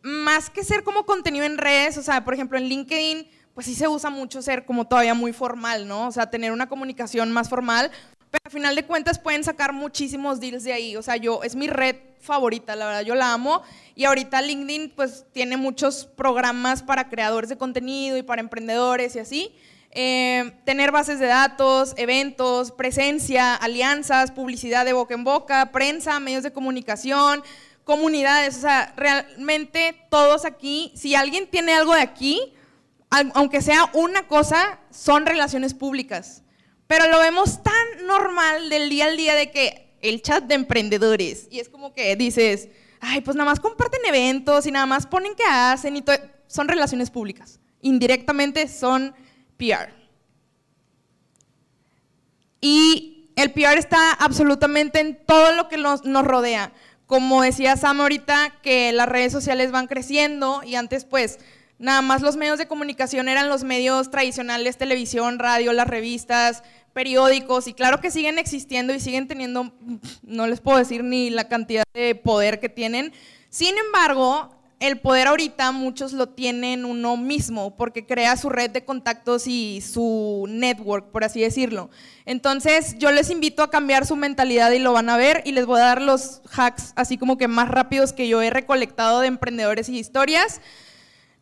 más 0.00 0.48
que 0.48 0.64
ser 0.64 0.84
como 0.84 1.04
contenido 1.04 1.44
en 1.44 1.58
redes, 1.58 1.98
o 1.98 2.02
sea, 2.02 2.24
por 2.24 2.32
ejemplo 2.32 2.56
en 2.56 2.64
LinkedIn, 2.64 3.26
pues 3.54 3.66
sí 3.66 3.74
se 3.74 3.88
usa 3.88 4.10
mucho 4.10 4.42
ser 4.42 4.64
como 4.64 4.86
todavía 4.86 5.14
muy 5.14 5.32
formal, 5.32 5.88
¿no? 5.88 6.08
O 6.08 6.12
sea, 6.12 6.30
tener 6.30 6.52
una 6.52 6.68
comunicación 6.68 7.32
más 7.32 7.48
formal, 7.48 7.90
pero 8.30 8.42
al 8.44 8.50
final 8.50 8.74
de 8.74 8.84
cuentas 8.84 9.18
pueden 9.18 9.44
sacar 9.44 9.72
muchísimos 9.72 10.40
deals 10.40 10.64
de 10.64 10.72
ahí. 10.72 10.96
O 10.96 11.02
sea, 11.02 11.16
yo, 11.16 11.42
es 11.42 11.54
mi 11.54 11.68
red 11.68 11.96
favorita, 12.20 12.76
la 12.76 12.86
verdad, 12.86 13.02
yo 13.02 13.14
la 13.14 13.32
amo. 13.32 13.62
Y 13.94 14.04
ahorita 14.04 14.42
LinkedIn 14.42 14.92
pues 14.94 15.24
tiene 15.32 15.56
muchos 15.56 16.06
programas 16.06 16.82
para 16.82 17.08
creadores 17.08 17.48
de 17.48 17.56
contenido 17.56 18.16
y 18.16 18.22
para 18.22 18.40
emprendedores 18.40 19.16
y 19.16 19.20
así. 19.20 19.54
Eh, 19.92 20.52
tener 20.64 20.92
bases 20.92 21.18
de 21.18 21.26
datos, 21.26 21.94
eventos, 21.96 22.70
presencia, 22.72 23.54
alianzas, 23.54 24.30
publicidad 24.30 24.84
de 24.84 24.92
boca 24.92 25.14
en 25.14 25.24
boca, 25.24 25.72
prensa, 25.72 26.20
medios 26.20 26.42
de 26.42 26.52
comunicación, 26.52 27.42
comunidades. 27.84 28.58
O 28.58 28.60
sea, 28.60 28.92
realmente 28.96 29.96
todos 30.10 30.44
aquí, 30.44 30.92
si 30.94 31.14
alguien 31.14 31.46
tiene 31.46 31.72
algo 31.72 31.94
de 31.94 32.02
aquí, 32.02 32.52
aunque 33.32 33.62
sea 33.62 33.88
una 33.94 34.26
cosa, 34.26 34.80
son 34.90 35.24
relaciones 35.24 35.72
públicas. 35.72 36.42
Pero 36.86 37.08
lo 37.08 37.18
vemos 37.18 37.62
tan 37.62 38.06
normal 38.06 38.68
del 38.68 38.88
día 38.88 39.06
al 39.06 39.16
día 39.16 39.34
de 39.34 39.50
que 39.50 39.96
el 40.02 40.22
chat 40.22 40.44
de 40.44 40.54
emprendedores, 40.54 41.48
y 41.50 41.58
es 41.58 41.68
como 41.68 41.92
que 41.92 42.14
dices, 42.16 42.68
ay, 43.00 43.20
pues 43.20 43.36
nada 43.36 43.50
más 43.50 43.60
comparten 43.60 44.00
eventos 44.06 44.66
y 44.66 44.70
nada 44.70 44.86
más 44.86 45.06
ponen 45.06 45.34
que 45.34 45.44
hacen 45.44 45.96
y 45.96 46.04
son 46.46 46.68
relaciones 46.68 47.10
públicas. 47.10 47.60
Indirectamente 47.82 48.68
son 48.68 49.14
PR. 49.56 49.92
Y 52.60 53.30
el 53.36 53.52
PR 53.52 53.78
está 53.78 54.12
absolutamente 54.12 55.00
en 55.00 55.18
todo 55.26 55.52
lo 55.52 55.68
que 55.68 55.76
nos, 55.76 56.04
nos 56.04 56.24
rodea. 56.24 56.72
Como 57.06 57.42
decía 57.42 57.76
Sam 57.76 58.00
ahorita, 58.00 58.54
que 58.62 58.92
las 58.92 59.08
redes 59.08 59.32
sociales 59.32 59.70
van 59.70 59.86
creciendo 59.86 60.62
y 60.64 60.74
antes 60.74 61.04
pues 61.04 61.38
Nada 61.78 62.00
más 62.00 62.22
los 62.22 62.36
medios 62.36 62.58
de 62.58 62.66
comunicación 62.66 63.28
eran 63.28 63.48
los 63.48 63.62
medios 63.62 64.10
tradicionales, 64.10 64.78
televisión, 64.78 65.38
radio, 65.38 65.72
las 65.72 65.86
revistas, 65.86 66.62
periódicos, 66.94 67.66
y 67.66 67.74
claro 67.74 68.00
que 68.00 68.10
siguen 68.10 68.38
existiendo 68.38 68.94
y 68.94 69.00
siguen 69.00 69.28
teniendo, 69.28 69.74
no 70.22 70.46
les 70.46 70.60
puedo 70.60 70.78
decir 70.78 71.04
ni 71.04 71.28
la 71.28 71.48
cantidad 71.48 71.84
de 71.92 72.14
poder 72.14 72.60
que 72.60 72.70
tienen. 72.70 73.12
Sin 73.50 73.76
embargo, 73.76 74.56
el 74.80 75.00
poder 75.00 75.28
ahorita 75.28 75.72
muchos 75.72 76.12
lo 76.12 76.30
tienen 76.30 76.86
uno 76.86 77.18
mismo, 77.18 77.76
porque 77.76 78.06
crea 78.06 78.36
su 78.36 78.48
red 78.48 78.70
de 78.70 78.84
contactos 78.84 79.46
y 79.46 79.80
su 79.82 80.46
network, 80.48 81.10
por 81.10 81.24
así 81.24 81.40
decirlo. 81.40 81.90
Entonces, 82.24 82.96
yo 82.98 83.10
les 83.10 83.30
invito 83.30 83.62
a 83.62 83.70
cambiar 83.70 84.06
su 84.06 84.16
mentalidad 84.16 84.70
y 84.72 84.78
lo 84.78 84.92
van 84.94 85.10
a 85.10 85.16
ver, 85.18 85.42
y 85.44 85.52
les 85.52 85.66
voy 85.66 85.80
a 85.80 85.84
dar 85.84 86.02
los 86.02 86.40
hacks 86.50 86.92
así 86.96 87.18
como 87.18 87.36
que 87.36 87.48
más 87.48 87.68
rápidos 87.68 88.12
que 88.12 88.28
yo 88.28 88.40
he 88.40 88.50
recolectado 88.50 89.20
de 89.20 89.28
emprendedores 89.28 89.90
y 89.90 89.98
historias. 89.98 90.60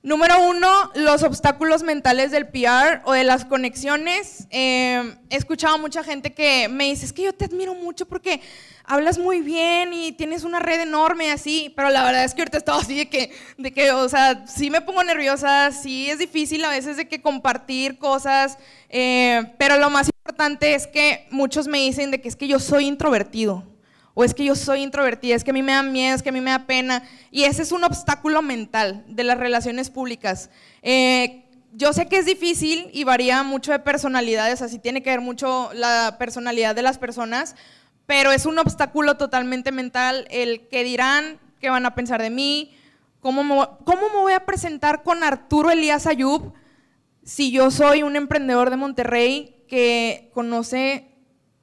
Número 0.05 0.35
uno, 0.51 0.69
los 0.97 1.23
obstáculos 1.23 1.83
mentales 1.83 2.31
del 2.31 2.47
PR 2.47 3.01
o 3.05 3.15
de 3.15 3.25
las 3.25 3.47
conexiones. 3.47 4.47
Eh, 4.51 5.17
he 5.31 5.37
escuchado 5.37 5.77
a 5.77 5.79
mucha 5.79 6.05
gente 6.05 6.35
que 6.35 6.69
me 6.69 6.85
dice, 6.85 7.07
es 7.07 7.15
que 7.15 7.23
yo 7.23 7.33
te 7.33 7.47
admiro 7.47 7.75
mucho 7.75 8.05
porque 8.05 8.43
hablas 8.85 9.17
muy 9.17 9.41
bien 9.41 9.95
y 9.95 10.13
tienes 10.13 10.45
una 10.45 10.59
red 10.59 10.83
enorme 10.83 11.33
así, 11.33 11.73
pero 11.75 11.89
la 11.89 12.05
verdad 12.05 12.25
es 12.25 12.35
que 12.35 12.43
ahorita 12.43 12.59
estaba 12.59 12.81
así 12.83 12.99
de 12.99 13.09
que, 13.09 13.33
de 13.57 13.73
que, 13.73 13.93
o 13.93 14.07
sea, 14.11 14.47
sí 14.47 14.69
me 14.69 14.83
pongo 14.83 15.03
nerviosa, 15.03 15.73
sí 15.73 16.11
es 16.11 16.19
difícil 16.19 16.63
a 16.67 16.69
veces 16.69 16.99
de 16.99 17.09
que 17.09 17.23
compartir 17.23 17.97
cosas, 17.97 18.59
eh, 18.91 19.55
pero 19.59 19.79
lo 19.79 19.89
más 19.89 20.09
importante 20.09 20.75
es 20.75 20.87
que 20.87 21.27
muchos 21.31 21.67
me 21.67 21.79
dicen 21.79 22.11
de 22.11 22.21
que 22.21 22.29
es 22.29 22.37
que 22.37 22.47
yo 22.47 22.61
soy 22.61 22.85
introvertido 22.85 23.74
o 24.15 24.23
es 24.23 24.33
que 24.33 24.45
yo 24.45 24.55
soy 24.55 24.83
introvertida, 24.83 25.35
es 25.35 25.43
que 25.43 25.51
a 25.51 25.55
mí 25.55 25.63
me 25.63 25.73
da 25.73 25.83
miedo, 25.83 26.15
es 26.15 26.23
que 26.23 26.29
a 26.29 26.33
mí 26.33 26.41
me 26.41 26.53
da 26.53 26.67
pena. 26.67 27.03
Y 27.33 27.45
ese 27.45 27.63
es 27.63 27.73
un 27.73 27.83
obstáculo 27.83 28.43
mental 28.43 29.05
de 29.09 29.25
las 29.25 29.39
relaciones 29.39 29.91
públicas. 29.91 30.51
Eh, 30.83 31.45
yo 31.73 31.93
sé 31.93 32.07
que 32.07 32.19
es 32.19 32.27
difícil 32.27 32.89
y 32.93 33.03
varía 33.03 33.43
mucho 33.43 33.73
de 33.73 33.81
personalidades, 33.81 34.63
así 34.63 34.79
tiene 34.79 35.03
que 35.03 35.11
ver 35.11 35.21
mucho 35.21 35.71
la 35.75 36.17
personalidad 36.19 36.77
de 36.77 36.83
las 36.83 36.99
personas, 36.99 37.57
pero 38.07 38.31
es 38.31 38.47
un 38.47 38.59
obstáculo 38.61 39.17
totalmente 39.17 39.73
mental 39.73 40.29
el 40.31 40.69
que 40.69 40.85
dirán, 40.85 41.41
qué 41.61 41.71
van 41.71 41.85
a 41.85 41.97
pensar 41.97 42.23
de 42.23 42.31
mí, 42.31 42.77
cómo 43.19 43.43
me, 43.43 43.57
cómo 43.85 44.09
me 44.11 44.21
voy 44.21 44.35
a 44.35 44.47
presentar 44.47 45.03
con 45.03 45.25
Arturo 45.25 45.73
Elías 45.73 46.07
Ayub 46.07 46.53
si 47.25 47.51
yo 47.51 47.73
soy 47.73 48.05
un 48.05 48.15
emprendedor 48.15 48.71
de 48.71 48.77
Monterrey 48.77 49.65
que 49.67 50.31
conoce 50.33 51.09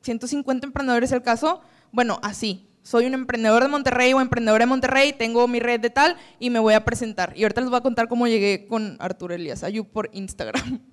150 0.01 0.65
emprendedores 0.65 1.13
el 1.13 1.21
caso 1.21 1.61
bueno, 1.91 2.19
así. 2.23 2.67
Soy 2.83 3.05
un 3.05 3.13
emprendedor 3.13 3.61
de 3.61 3.69
Monterrey 3.69 4.11
o 4.13 4.21
emprendedora 4.21 4.63
de 4.63 4.69
Monterrey, 4.69 5.13
tengo 5.13 5.47
mi 5.47 5.59
red 5.59 5.79
de 5.79 5.91
tal 5.91 6.17
y 6.39 6.49
me 6.49 6.57
voy 6.57 6.73
a 6.73 6.83
presentar. 6.83 7.33
Y 7.35 7.43
ahorita 7.43 7.61
les 7.61 7.69
voy 7.69 7.77
a 7.77 7.81
contar 7.81 8.07
cómo 8.07 8.27
llegué 8.27 8.65
con 8.67 8.97
Arturo 8.99 9.35
Elías 9.35 9.63
Ayú 9.63 9.85
por 9.85 10.09
Instagram. 10.13 10.81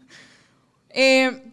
Eh, 0.90 1.52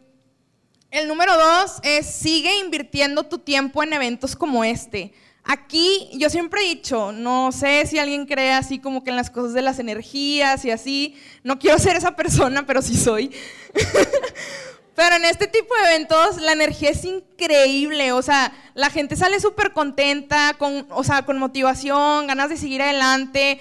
el 0.91 1.09
número 1.09 1.37
dos 1.37 1.81
es 1.83 2.05
sigue 2.05 2.57
invirtiendo 2.57 3.23
tu 3.23 3.37
tiempo 3.37 3.83
en 3.83 3.91
eventos 3.91 4.33
como 4.33 4.63
este. 4.63 5.13
Aquí 5.43 6.09
yo 6.13 6.29
siempre 6.29 6.61
he 6.61 6.75
dicho, 6.75 7.11
no 7.11 7.51
sé 7.51 7.85
si 7.85 7.99
alguien 7.99 8.25
cree 8.25 8.53
así 8.53 8.79
como 8.79 9.03
que 9.03 9.09
en 9.09 9.17
las 9.17 9.29
cosas 9.29 9.53
de 9.53 9.61
las 9.61 9.77
energías 9.77 10.63
y 10.63 10.71
así, 10.71 11.15
no 11.43 11.59
quiero 11.59 11.77
ser 11.79 11.97
esa 11.97 12.15
persona, 12.15 12.65
pero 12.65 12.81
sí 12.81 12.95
soy. 12.95 13.29
Pero 14.95 15.17
en 15.17 15.25
este 15.25 15.47
tipo 15.47 15.75
de 15.75 15.93
eventos 15.93 16.41
la 16.41 16.53
energía 16.53 16.91
es 16.91 17.03
increíble, 17.03 18.13
o 18.13 18.21
sea, 18.21 18.53
la 18.73 18.89
gente 18.89 19.17
sale 19.17 19.41
súper 19.41 19.73
contenta, 19.73 20.55
con, 20.57 20.87
o 20.89 21.03
sea, 21.03 21.23
con 21.25 21.37
motivación, 21.37 22.27
ganas 22.27 22.49
de 22.49 22.57
seguir 22.57 22.81
adelante. 22.81 23.59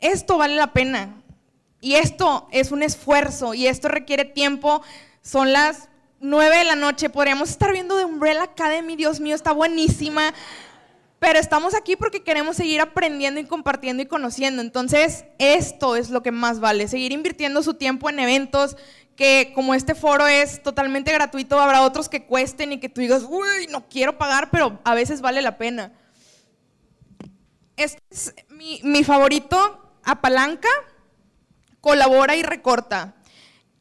Esto 0.00 0.36
vale 0.36 0.56
la 0.56 0.72
pena. 0.72 1.14
Y 1.80 1.94
esto 1.94 2.48
es 2.50 2.72
un 2.72 2.82
esfuerzo 2.82 3.54
y 3.54 3.68
esto 3.68 3.86
requiere 3.86 4.24
tiempo. 4.24 4.82
Son 5.22 5.52
las 5.52 5.88
nueve 6.20 6.56
de 6.58 6.64
la 6.64 6.74
noche, 6.74 7.08
podríamos 7.08 7.50
estar 7.50 7.72
viendo 7.72 7.96
de 7.96 8.04
Umbrella 8.04 8.42
Academy, 8.42 8.96
Dios 8.96 9.20
mío, 9.20 9.36
está 9.36 9.52
buenísima. 9.52 10.34
Pero 11.20 11.38
estamos 11.38 11.74
aquí 11.74 11.94
porque 11.94 12.22
queremos 12.22 12.56
seguir 12.56 12.80
aprendiendo 12.80 13.40
y 13.40 13.44
compartiendo 13.44 14.02
y 14.02 14.06
conociendo. 14.06 14.62
Entonces, 14.62 15.24
esto 15.38 15.94
es 15.94 16.10
lo 16.10 16.22
que 16.22 16.32
más 16.32 16.58
vale, 16.58 16.88
seguir 16.88 17.12
invirtiendo 17.12 17.62
su 17.62 17.74
tiempo 17.74 18.10
en 18.10 18.18
eventos 18.20 18.76
que 19.18 19.50
como 19.52 19.74
este 19.74 19.96
foro 19.96 20.28
es 20.28 20.62
totalmente 20.62 21.12
gratuito, 21.12 21.58
habrá 21.58 21.82
otros 21.82 22.08
que 22.08 22.24
cuesten 22.24 22.72
y 22.72 22.78
que 22.78 22.88
tú 22.88 23.00
digas, 23.00 23.24
uy, 23.28 23.66
no 23.68 23.88
quiero 23.88 24.16
pagar, 24.16 24.48
pero 24.48 24.78
a 24.84 24.94
veces 24.94 25.20
vale 25.20 25.42
la 25.42 25.58
pena. 25.58 25.92
Este 27.76 28.00
es 28.10 28.32
mi, 28.48 29.02
favorito, 29.02 29.92
apalanca, 30.04 30.68
colabora 31.80 32.36
y 32.36 32.44
recorta. 32.44 33.16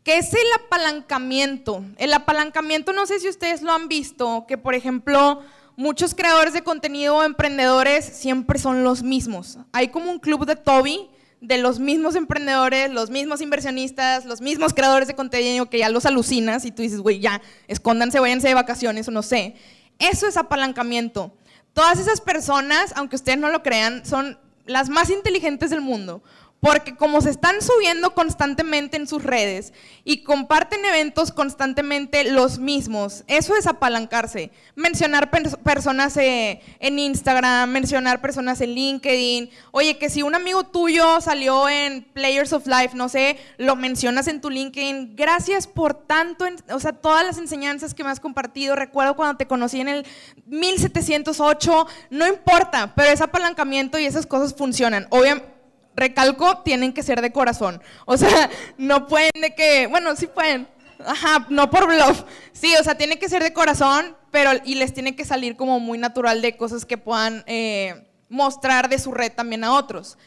¿Qué 0.03 0.17
es 0.17 0.33
el 0.33 0.47
apalancamiento? 0.65 1.85
El 1.97 2.13
apalancamiento, 2.13 2.91
no 2.91 3.05
sé 3.05 3.19
si 3.19 3.29
ustedes 3.29 3.61
lo 3.61 3.73
han 3.73 3.87
visto, 3.87 4.45
que 4.47 4.57
por 4.57 4.73
ejemplo, 4.73 5.43
muchos 5.75 6.15
creadores 6.15 6.53
de 6.53 6.63
contenido 6.63 7.17
o 7.17 7.23
emprendedores 7.23 8.05
siempre 8.05 8.57
son 8.57 8.83
los 8.83 9.03
mismos. 9.03 9.59
Hay 9.71 9.89
como 9.89 10.09
un 10.09 10.17
club 10.17 10.47
de 10.47 10.55
Toby 10.55 11.11
de 11.41 11.57
los 11.57 11.79
mismos 11.79 12.15
emprendedores, 12.15 12.91
los 12.91 13.09
mismos 13.09 13.41
inversionistas, 13.41 14.25
los 14.25 14.41
mismos 14.41 14.73
creadores 14.73 15.07
de 15.07 15.15
contenido 15.15 15.69
que 15.69 15.77
ya 15.79 15.89
los 15.89 16.05
alucinas 16.05 16.65
y 16.65 16.71
tú 16.71 16.81
dices, 16.81 16.99
güey, 16.99 17.19
ya, 17.19 17.41
escóndanse, 17.67 18.19
váyanse 18.19 18.47
de 18.47 18.53
vacaciones 18.53 19.07
o 19.07 19.11
no 19.11 19.21
sé. 19.21 19.55
Eso 19.99 20.27
es 20.27 20.37
apalancamiento. 20.37 21.33
Todas 21.73 21.99
esas 21.99 22.21
personas, 22.21 22.93
aunque 22.95 23.15
ustedes 23.15 23.37
no 23.37 23.49
lo 23.49 23.61
crean, 23.61 24.05
son 24.05 24.39
las 24.65 24.89
más 24.89 25.09
inteligentes 25.09 25.69
del 25.69 25.81
mundo, 25.81 26.23
Porque 26.59 26.95
como 26.95 27.21
se 27.21 27.29
están 27.29 27.61
subiendo 27.61 28.15
constantemente 28.15 28.97
en 28.97 29.07
sus 29.07 29.23
redes 29.23 29.73
y 30.03 30.23
comparten 30.23 30.83
eventos 30.85 31.31
constantemente 31.31 32.31
los 32.31 32.57
mismos, 32.57 33.23
eso 33.27 33.55
es 33.55 33.67
apalancarse. 33.67 34.49
Mencionar 34.75 35.29
personas 35.29 36.17
eh, 36.17 36.61
en 36.79 36.97
Instagram, 36.97 37.69
mencionar 37.69 38.21
personas 38.21 38.59
en 38.61 38.71
LinkedIn. 38.71 39.51
Oye, 39.69 39.99
que 39.99 40.09
si 40.09 40.23
un 40.23 40.33
amigo 40.33 40.63
tuyo 40.63 41.21
salió 41.21 41.69
en 41.69 42.03
Players 42.13 42.53
of 42.53 42.65
Life, 42.65 42.95
no 42.95 43.07
sé, 43.07 43.37
lo 43.57 43.75
mencionas 43.75 44.27
en 44.27 44.41
tu 44.41 44.49
LinkedIn. 44.49 45.15
Gracias 45.15 45.67
por 45.67 45.93
tanto, 45.93 46.45
o 46.71 46.79
sea, 46.79 46.93
todas 46.93 47.23
las 47.23 47.37
enseñanzas 47.37 47.93
que 47.93 48.03
me 48.03 48.09
has 48.09 48.19
compartido. 48.19 48.75
Recuerdo 48.75 49.15
cuando 49.15 49.37
te 49.37 49.45
conocí 49.45 49.79
en 49.79 49.89
el 49.89 50.07
1708, 50.47 51.87
no 52.09 52.27
importa, 52.27 52.93
pero 52.95 53.11
ese 53.11 53.23
apalancamiento 53.23 53.99
y 53.99 54.05
esas 54.05 54.25
cosas 54.25 54.55
funcionan. 54.55 55.05
Obviamente 55.11 55.56
recalco, 55.97 56.59
tienen 56.59 56.93
que 56.93 57.03
ser 57.03 57.21
de 57.21 57.33
corazón. 57.33 57.81
O 58.05 58.15
sea, 58.15 58.49
no 58.77 59.07
pueden 59.07 59.31
de 59.41 59.53
que, 59.53 59.87
bueno, 59.87 60.15
sí 60.15 60.27
pueden. 60.27 60.67
Ajá, 61.05 61.45
no 61.49 61.69
por 61.69 61.87
bluff. 61.87 62.23
Sí, 62.53 62.73
o 62.79 62.83
sea, 62.83 62.95
tiene 62.95 63.19
que 63.19 63.27
ser 63.27 63.43
de 63.43 63.53
corazón, 63.53 64.15
pero 64.31 64.51
y 64.63 64.75
les 64.75 64.93
tiene 64.93 65.15
que 65.15 65.25
salir 65.25 65.57
como 65.57 65.79
muy 65.79 65.97
natural 65.97 66.41
de 66.41 66.55
cosas 66.55 66.85
que 66.85 66.97
puedan 66.97 67.43
eh, 67.47 68.07
mostrar 68.29 68.89
de 68.89 68.97
su 68.97 69.11
red 69.11 69.31
también 69.33 69.63
a 69.63 69.73
otros. 69.73 70.17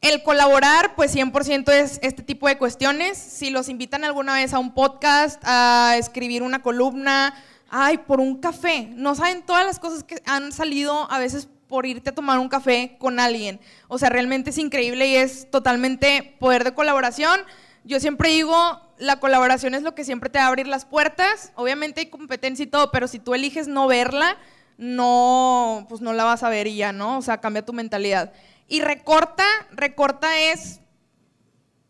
El 0.00 0.22
colaborar, 0.22 0.94
pues 0.94 1.14
100% 1.16 1.72
es 1.72 1.98
este 2.02 2.22
tipo 2.22 2.46
de 2.46 2.58
cuestiones. 2.58 3.16
Si 3.16 3.48
los 3.48 3.70
invitan 3.70 4.04
alguna 4.04 4.34
vez 4.34 4.52
a 4.52 4.58
un 4.58 4.74
podcast, 4.74 5.40
a 5.44 5.96
escribir 5.96 6.42
una 6.42 6.60
columna, 6.60 7.34
ay, 7.70 7.98
por 7.98 8.20
un 8.20 8.38
café. 8.38 8.88
No 8.94 9.14
saben 9.14 9.42
todas 9.42 9.64
las 9.64 9.78
cosas 9.78 10.04
que 10.04 10.20
han 10.26 10.52
salido 10.52 11.10
a 11.10 11.18
veces 11.18 11.48
por 11.68 11.86
irte 11.86 12.10
a 12.10 12.14
tomar 12.14 12.38
un 12.38 12.48
café 12.48 12.96
con 12.98 13.20
alguien. 13.20 13.60
O 13.88 13.98
sea, 13.98 14.08
realmente 14.08 14.50
es 14.50 14.58
increíble 14.58 15.06
y 15.06 15.16
es 15.16 15.50
totalmente 15.50 16.36
poder 16.38 16.64
de 16.64 16.74
colaboración. 16.74 17.40
Yo 17.84 18.00
siempre 18.00 18.30
digo, 18.30 18.80
la 18.98 19.20
colaboración 19.20 19.74
es 19.74 19.82
lo 19.82 19.94
que 19.94 20.04
siempre 20.04 20.30
te 20.30 20.38
va 20.38 20.44
a 20.44 20.48
abrir 20.48 20.66
las 20.66 20.84
puertas. 20.84 21.52
Obviamente 21.54 22.00
hay 22.00 22.06
competencia 22.06 22.62
y 22.62 22.66
todo, 22.66 22.90
pero 22.90 23.08
si 23.08 23.18
tú 23.18 23.34
eliges 23.34 23.68
no 23.68 23.86
verla, 23.86 24.36
no, 24.78 25.86
pues 25.88 26.00
no 26.00 26.12
la 26.12 26.24
vas 26.24 26.42
a 26.42 26.48
ver 26.48 26.68
ya, 26.70 26.92
¿no? 26.92 27.18
O 27.18 27.22
sea, 27.22 27.40
cambia 27.40 27.64
tu 27.64 27.72
mentalidad. 27.72 28.32
Y 28.68 28.80
recorta, 28.80 29.44
recorta 29.72 30.38
es, 30.38 30.80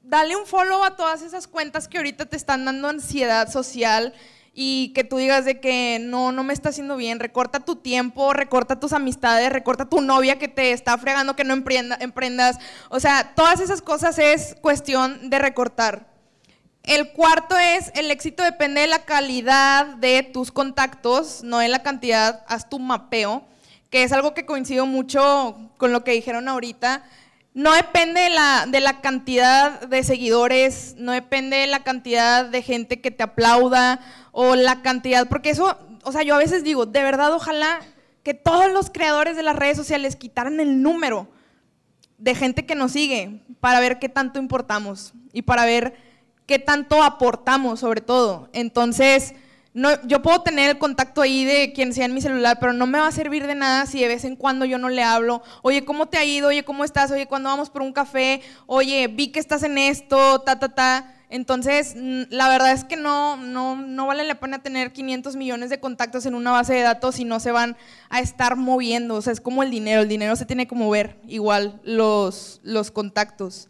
dale 0.03 0.37
un 0.37 0.47
follow 0.47 0.85
a 0.85 0.97
todas 0.97 1.23
esas 1.23 1.47
cuentas 1.47 1.89
que 1.89 1.99
ahorita 1.99 2.27
te 2.27 2.37
están 2.37 2.65
dando 2.65 2.89
ansiedad 2.89 3.51
social, 3.51 4.15
y 4.57 4.93
que 4.95 5.03
tú 5.03 5.17
digas 5.17 5.45
de 5.45 5.59
que 5.59 5.99
no, 6.01 6.31
no 6.31 6.45
me 6.45 6.53
está 6.53 6.69
haciendo 6.69 6.97
bien, 6.97 7.19
recorta 7.19 7.59
tu 7.59 7.75
tiempo, 7.75 8.33
recorta 8.33 8.79
tus 8.79 8.93
amistades, 8.93 9.53
recorta 9.53 9.87
tu 9.87 10.01
novia 10.01 10.39
que 10.39 10.47
te 10.47 10.71
está 10.71 10.97
fregando 10.97 11.35
que 11.35 11.43
no 11.43 11.55
emprenda, 11.55 11.99
emprendas. 12.01 12.59
O 12.89 13.01
sea, 13.01 13.33
todas 13.35 13.59
esas 13.59 13.83
cosas 13.83 14.17
es 14.19 14.57
cuestión 14.61 15.29
de 15.29 15.41
recortar. 15.41 16.07
El 16.85 17.11
cuarto 17.13 17.59
es, 17.59 17.91
el 17.95 18.11
éxito 18.13 18.45
depende 18.45 18.83
de 18.83 18.87
la 18.87 19.05
calidad 19.05 19.87
de 19.97 20.23
tus 20.23 20.53
contactos, 20.53 21.43
no 21.43 21.59
de 21.59 21.69
la 21.69 21.83
cantidad, 21.83 22.45
haz 22.47 22.69
tu 22.69 22.79
mapeo, 22.79 23.43
que 23.91 24.05
es 24.05 24.13
algo 24.13 24.35
que 24.35 24.47
coincido 24.47 24.87
mucho 24.87 25.57
con 25.79 25.93
lo 25.93 26.05
que 26.05 26.13
dijeron 26.13 26.47
ahorita. 26.47 27.03
No 27.55 27.73
depende 27.73 28.21
de 28.21 28.31
la, 28.31 28.67
de 28.69 28.81
la 28.81 29.01
cantidad 29.01 29.81
de 29.81 30.03
seguidores, 30.05 30.95
no 30.99 31.13
depende 31.13 31.57
de 31.57 31.69
la 31.69 31.85
cantidad 31.85 32.45
de 32.45 32.63
gente 32.63 33.01
que 33.01 33.13
te 33.13 33.23
aplauda 33.23 34.01
o 34.37 34.57
la 34.57 34.83
cantidad, 34.83 35.29
porque 35.29 35.51
eso, 35.51 35.79
o 36.03 36.11
sea, 36.11 36.25
yo 36.25 36.35
a 36.35 36.39
veces 36.39 36.65
digo, 36.65 36.87
de 36.87 37.05
verdad, 37.05 37.33
ojalá 37.33 37.81
que 38.25 38.35
todos 38.35 38.71
los 38.73 38.91
creadores 38.91 39.37
de 39.37 39.45
las 39.45 39.55
redes 39.55 39.77
sociales 39.77 40.17
quitaran 40.17 40.59
el 40.59 40.83
número 40.83 41.29
de 42.19 42.35
gente 42.35 42.67
que 42.67 42.75
nos 42.75 42.91
sigue 42.91 43.43
para 43.61 43.79
ver 43.79 44.01
qué 44.01 44.09
tanto 44.09 44.41
importamos 44.41 45.15
y 45.33 45.43
para 45.43 45.65
ver 45.65 45.95
qué 46.47 46.59
tanto 46.59 47.05
aportamos 47.05 47.79
sobre 47.79 48.01
todo. 48.01 48.49
Entonces, 48.53 49.35
no, 49.73 49.91
yo 50.05 50.21
puedo 50.21 50.43
tener 50.43 50.69
el 50.69 50.79
contacto 50.79 51.23
ahí 51.23 51.45
de 51.45 51.73
quien 51.73 51.95
sea 51.95 52.07
en 52.07 52.15
mi 52.15 52.21
celular, 52.21 52.59
pero 52.59 52.73
no 52.73 52.89
me 52.89 52.99
va 52.99 53.07
a 53.07 53.13
servir 53.13 53.47
de 53.47 53.55
nada 53.55 53.87
si 53.87 54.01
de 54.01 54.09
vez 54.09 54.25
en 54.25 54.35
cuando 54.35 54.65
yo 54.65 54.79
no 54.79 54.89
le 54.89 55.05
hablo. 55.05 55.43
Oye, 55.63 55.85
¿cómo 55.85 56.07
te 56.07 56.19
ha 56.19 56.25
ido? 56.25 56.49
Oye, 56.49 56.65
¿cómo 56.65 56.83
estás? 56.83 57.13
Oye, 57.13 57.27
¿cuándo 57.27 57.51
vamos 57.51 57.71
por 57.71 57.83
un 57.83 57.93
café? 57.93 58.41
Oye, 58.67 59.07
vi 59.07 59.29
que 59.29 59.39
estás 59.39 59.63
en 59.63 59.79
esto, 59.79 60.41
ta, 60.41 60.59
ta, 60.59 60.75
ta. 60.75 61.15
Entonces, 61.31 61.95
la 61.97 62.49
verdad 62.49 62.73
es 62.73 62.85
que 62.85 62.97
no, 62.97 63.37
no, 63.37 63.77
no 63.77 64.07
vale 64.07 64.25
la 64.25 64.41
pena 64.41 64.63
tener 64.63 64.93
500 64.93 65.37
millones 65.37 65.71
de 65.71 65.81
contactos 65.81 66.27
en 66.27 66.35
una 66.35 66.53
base 66.53 66.75
de 66.75 66.83
datos 66.83 67.17
si 67.17 67.25
no 67.25 67.41
se 67.41 67.51
van 67.51 67.77
a 68.09 68.21
estar 68.21 68.57
moviendo. 68.57 69.17
O 69.17 69.23
sea, 69.23 69.33
es 69.33 69.41
como 69.41 69.63
el 69.63 69.71
dinero. 69.71 70.03
El 70.03 70.09
dinero 70.09 70.37
se 70.37 70.47
tiene 70.47 70.67
que 70.67 70.75
mover 70.75 71.19
igual 71.27 71.81
los, 71.85 72.61
los 72.63 72.91
contactos. 72.91 73.69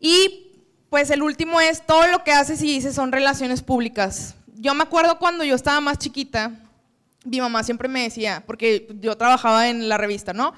Y 0.00 0.52
pues 0.90 1.10
el 1.10 1.22
último 1.22 1.60
es 1.60 1.84
todo 1.86 2.06
lo 2.08 2.24
que 2.24 2.32
haces 2.32 2.62
y 2.62 2.66
dices 2.66 2.94
son 2.94 3.12
relaciones 3.12 3.62
públicas 3.62 4.34
yo 4.58 4.74
me 4.74 4.82
acuerdo 4.82 5.18
cuando 5.18 5.44
yo 5.44 5.54
estaba 5.54 5.80
más 5.80 5.98
chiquita, 5.98 6.52
mi 7.24 7.40
mamá 7.40 7.62
siempre 7.62 7.88
me 7.88 8.02
decía, 8.02 8.42
porque 8.46 8.88
yo 9.00 9.16
trabajaba 9.16 9.68
en 9.68 9.88
la 9.88 9.96
revista, 9.96 10.32
¿no? 10.32 10.52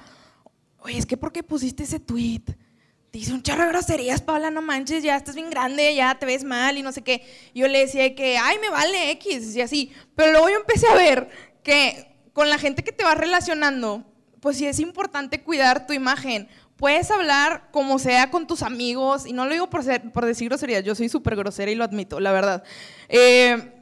Oye, 0.79 0.97
es 0.97 1.05
que 1.05 1.17
¿por 1.17 1.31
qué 1.31 1.43
pusiste 1.43 1.83
ese 1.83 1.99
tweet? 1.99 2.41
Dice 3.11 3.33
un 3.33 3.43
charro 3.43 3.63
de 3.63 3.69
groserías, 3.69 4.21
Paula, 4.21 4.51
no 4.51 4.61
manches, 4.61 5.03
ya 5.03 5.17
estás 5.17 5.35
bien 5.35 5.49
grande, 5.49 5.93
ya 5.93 6.17
te 6.17 6.25
ves 6.25 6.45
mal 6.45 6.77
y 6.77 6.81
no 6.81 6.93
sé 6.93 7.01
qué. 7.01 7.25
Yo 7.53 7.67
le 7.67 7.79
decía 7.79 8.15
que, 8.15 8.37
ay, 8.37 8.57
me 8.59 8.69
vale 8.69 9.11
X 9.11 9.53
y 9.53 9.61
así. 9.61 9.91
Pero 10.15 10.31
luego 10.31 10.49
yo 10.49 10.55
empecé 10.55 10.87
a 10.87 10.95
ver 10.95 11.29
que 11.61 12.07
con 12.31 12.49
la 12.49 12.57
gente 12.57 12.83
que 12.83 12.93
te 12.93 13.03
vas 13.03 13.17
relacionando, 13.17 14.05
pues 14.39 14.57
sí 14.57 14.65
es 14.65 14.79
importante 14.79 15.41
cuidar 15.41 15.87
tu 15.87 15.93
imagen. 15.93 16.47
Puedes 16.77 17.11
hablar 17.11 17.69
como 17.71 17.99
sea 17.99 18.31
con 18.31 18.47
tus 18.47 18.63
amigos, 18.63 19.25
y 19.25 19.33
no 19.33 19.45
lo 19.45 19.51
digo 19.51 19.69
por, 19.69 19.83
ser, 19.83 20.11
por 20.13 20.25
decir 20.25 20.47
groserías, 20.47 20.85
yo 20.85 20.95
soy 20.95 21.09
súper 21.09 21.35
grosera 21.35 21.69
y 21.69 21.75
lo 21.75 21.83
admito, 21.83 22.21
la 22.21 22.31
verdad. 22.31 22.63
Eh, 23.09 23.73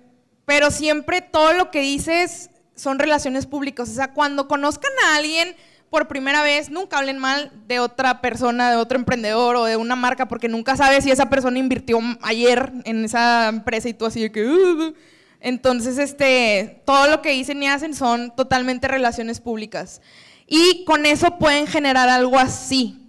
pero 0.46 0.72
siempre 0.72 1.22
todo 1.22 1.54
lo 1.54 1.70
que 1.70 1.82
dices 1.82 2.50
son 2.74 2.98
relaciones 2.98 3.46
públicas. 3.46 3.90
O 3.90 3.94
sea, 3.94 4.12
cuando 4.12 4.48
conozcan 4.48 4.92
a 5.06 5.18
alguien 5.18 5.56
por 5.90 6.08
primera 6.08 6.44
vez, 6.44 6.70
nunca 6.70 6.98
hablen 6.98 7.18
mal 7.18 7.52
de 7.68 7.80
otra 7.80 8.22
persona, 8.22 8.70
de 8.70 8.78
otro 8.78 8.98
emprendedor 8.98 9.56
o 9.56 9.66
de 9.66 9.78
una 9.78 9.96
marca, 9.96 10.28
porque 10.28 10.48
nunca 10.48 10.76
sabes 10.78 11.04
si 11.04 11.12
esa 11.12 11.30
persona 11.30 11.58
invirtió 11.60 12.00
ayer 12.22 12.72
en 12.86 13.06
esa 13.06 13.50
empresa 13.50 13.90
y 13.90 13.94
tú 13.94 14.06
así 14.06 14.22
de 14.22 14.32
que... 14.32 14.46
Uh, 14.46 14.52
uh, 14.52 14.84
uh". 14.90 14.94
entonces, 15.40 15.98
este, 15.98 16.82
todo 16.86 17.08
lo 17.08 17.22
que 17.22 17.32
dicen 17.32 17.62
y 17.64 17.68
hacen 17.68 17.94
son 17.96 18.36
totalmente 18.36 18.88
relaciones 18.88 19.40
públicas. 19.40 20.02
Y 20.48 20.84
con 20.86 21.06
eso 21.06 21.38
pueden 21.38 21.68
generar 21.68 22.10
algo 22.10 22.38
así 22.38 23.00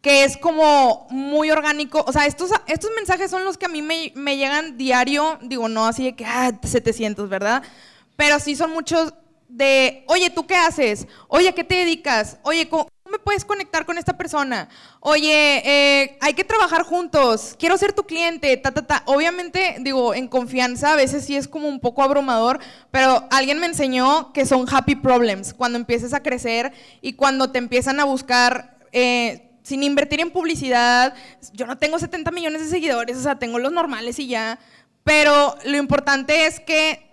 que 0.00 0.24
es 0.24 0.36
como 0.36 1.06
muy 1.10 1.50
orgánico. 1.50 2.04
O 2.06 2.12
sea, 2.12 2.26
estos, 2.26 2.50
estos 2.66 2.90
mensajes 2.96 3.30
son 3.30 3.44
los 3.44 3.58
que 3.58 3.66
a 3.66 3.68
mí 3.68 3.82
me, 3.82 4.36
llegan 4.36 4.76
diario, 4.76 5.38
digo, 5.42 5.68
no 5.68 5.86
así 5.86 6.04
de 6.04 6.16
que, 6.16 6.24
ah, 6.24 6.52
700, 6.62 7.28
¿verdad? 7.28 7.62
Pero 8.16 8.38
sí 8.38 8.56
son 8.56 8.70
muchos 8.70 9.12
de, 9.48 10.04
oye, 10.06 10.30
¿tú 10.30 10.46
qué 10.46 10.54
haces? 10.54 11.06
Oye, 11.26 11.52
¿qué 11.54 11.64
te 11.64 11.76
dedicas? 11.76 12.38
Oye, 12.42 12.68
¿cómo 12.68 12.88
me 13.10 13.18
puedes 13.18 13.44
conectar 13.44 13.86
con 13.86 13.96
esta 13.96 14.16
persona? 14.16 14.68
Oye, 15.00 15.62
eh, 15.64 16.18
hay 16.20 16.34
que 16.34 16.44
trabajar 16.44 16.82
juntos, 16.82 17.56
quiero 17.58 17.76
ser 17.78 17.92
tu 17.92 18.04
cliente, 18.04 18.56
ta, 18.58 18.70
ta, 18.70 18.86
ta. 18.86 19.02
Obviamente, 19.06 19.76
digo, 19.80 20.14
en 20.14 20.28
confianza 20.28 20.92
a 20.92 20.96
veces 20.96 21.24
sí 21.24 21.34
es 21.34 21.48
como 21.48 21.68
un 21.68 21.80
poco 21.80 22.02
abrumador, 22.02 22.60
pero 22.90 23.26
alguien 23.30 23.58
me 23.58 23.66
enseñó 23.66 24.32
que 24.32 24.44
son 24.46 24.66
happy 24.70 24.96
problems, 24.96 25.54
cuando 25.54 25.78
empieces 25.78 26.12
a 26.12 26.22
crecer 26.22 26.72
y 27.00 27.14
cuando 27.14 27.50
te 27.50 27.58
empiezan 27.58 28.00
a 28.00 28.04
buscar... 28.04 28.78
Eh, 28.92 29.44
sin 29.68 29.82
invertir 29.82 30.20
en 30.20 30.30
publicidad. 30.30 31.12
Yo 31.52 31.66
no 31.66 31.76
tengo 31.76 31.98
70 31.98 32.30
millones 32.30 32.62
de 32.62 32.70
seguidores, 32.70 33.18
o 33.18 33.22
sea, 33.22 33.38
tengo 33.38 33.58
los 33.58 33.70
normales 33.70 34.18
y 34.18 34.26
ya. 34.26 34.58
Pero 35.04 35.56
lo 35.64 35.76
importante 35.76 36.46
es 36.46 36.58
que 36.58 37.07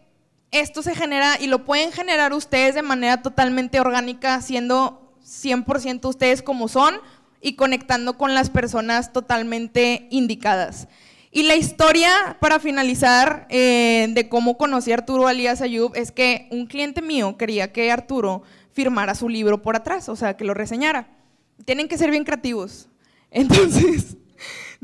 esto 0.51 0.81
se 0.81 0.95
genera 0.95 1.37
y 1.39 1.47
lo 1.47 1.65
pueden 1.65 1.91
generar 1.91 2.33
ustedes 2.33 2.75
de 2.75 2.81
manera 2.81 3.21
totalmente 3.21 3.79
orgánica, 3.79 4.41
siendo 4.41 5.13
100% 5.23 6.07
ustedes 6.07 6.41
como 6.41 6.67
son 6.67 6.95
y 7.41 7.55
conectando 7.55 8.17
con 8.17 8.33
las 8.33 8.49
personas 8.49 9.13
totalmente 9.13 10.07
indicadas. 10.09 10.87
Y 11.31 11.43
la 11.43 11.55
historia, 11.55 12.37
para 12.39 12.59
finalizar, 12.59 13.45
eh, 13.49 14.07
de 14.09 14.29
cómo 14.29 14.57
conocí 14.57 14.91
a 14.91 14.95
Arturo 14.95 15.27
Alías 15.27 15.61
Ayub, 15.61 15.91
es 15.95 16.11
que 16.11 16.47
un 16.51 16.65
cliente 16.65 17.01
mío 17.01 17.37
quería 17.37 17.73
que 17.73 17.91
Arturo 17.91 18.43
firmara 18.71 19.15
su 19.15 19.27
libro 19.27 19.61
por 19.61 19.75
atrás, 19.75 20.07
o 20.07 20.15
sea, 20.15 20.37
que 20.37 20.45
lo 20.45 20.53
reseñara 20.53 21.09
tienen 21.63 21.87
que 21.87 21.97
ser 21.97 22.11
bien 22.11 22.23
creativos. 22.23 22.89
Entonces 23.31 24.17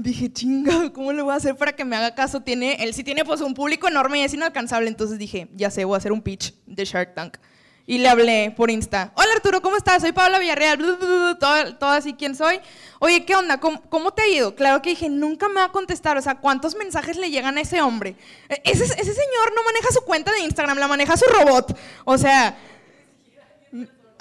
dije, 0.02 0.32
chinga, 0.32 0.92
¿cómo 0.94 1.14
le 1.14 1.22
voy 1.22 1.34
a 1.34 1.38
hacer 1.38 1.56
para 1.56 1.74
que 1.74 1.86
me 1.86 1.96
haga 1.96 2.16
caso? 2.16 2.42
Tiene, 2.42 2.84
él 2.84 2.94
sí 2.94 3.04
tiene 3.04 3.26
pues 3.26 3.42
un 3.42 3.54
público 3.54 3.88
enorme 3.88 4.20
y 4.20 4.24
es 4.24 4.34
inalcanzable. 4.34 4.88
Entonces 4.88 5.18
dije, 5.18 5.48
ya 5.56 5.70
sé, 5.70 5.86
voy 5.86 5.96
a 5.96 5.98
hacer 5.98 6.12
un 6.12 6.22
pitch 6.22 6.54
de 6.66 6.86
Shark 6.86 7.14
Tank. 7.14 7.38
Y 7.88 7.98
le 7.98 8.08
hablé 8.08 8.54
por 8.56 8.70
Insta. 8.70 9.12
Hola 9.16 9.30
Arturo, 9.36 9.62
¿cómo 9.62 9.76
estás? 9.76 10.02
Soy 10.02 10.12
Paula 10.12 10.40
Villarreal. 10.40 10.78
Todo, 11.40 11.90
así, 11.90 12.14
¿quién 12.14 12.36
soy? 12.36 12.60
Oye, 13.00 13.26
¿qué 13.26 13.36
onda? 13.36 13.60
¿Cómo, 13.60 14.12
te 14.12 14.22
ha 14.22 14.28
ido? 14.28 14.56
Claro 14.56 14.82
que 14.82 14.92
dije, 14.92 15.10
nunca 15.10 15.50
me 15.50 15.56
va 15.56 15.66
a 15.66 15.72
contestar. 15.72 16.18
O 16.18 16.22
sea, 16.22 16.36
¿cuántos 16.36 16.76
mensajes 16.76 17.18
le 17.18 17.32
llegan 17.32 17.58
a 17.58 17.62
ese 17.62 17.82
hombre? 17.82 18.16
E, 18.50 18.62
ese, 18.66 18.84
ese 18.84 19.14
señor 19.14 19.54
no 19.56 19.64
maneja 19.64 19.92
su 19.92 20.02
cuenta 20.02 20.32
de 20.32 20.42
Instagram, 20.42 20.78
la 20.78 20.88
maneja 20.88 21.18
su 21.18 21.26
robot. 21.26 21.78
O 22.06 22.18
sea, 22.18 22.56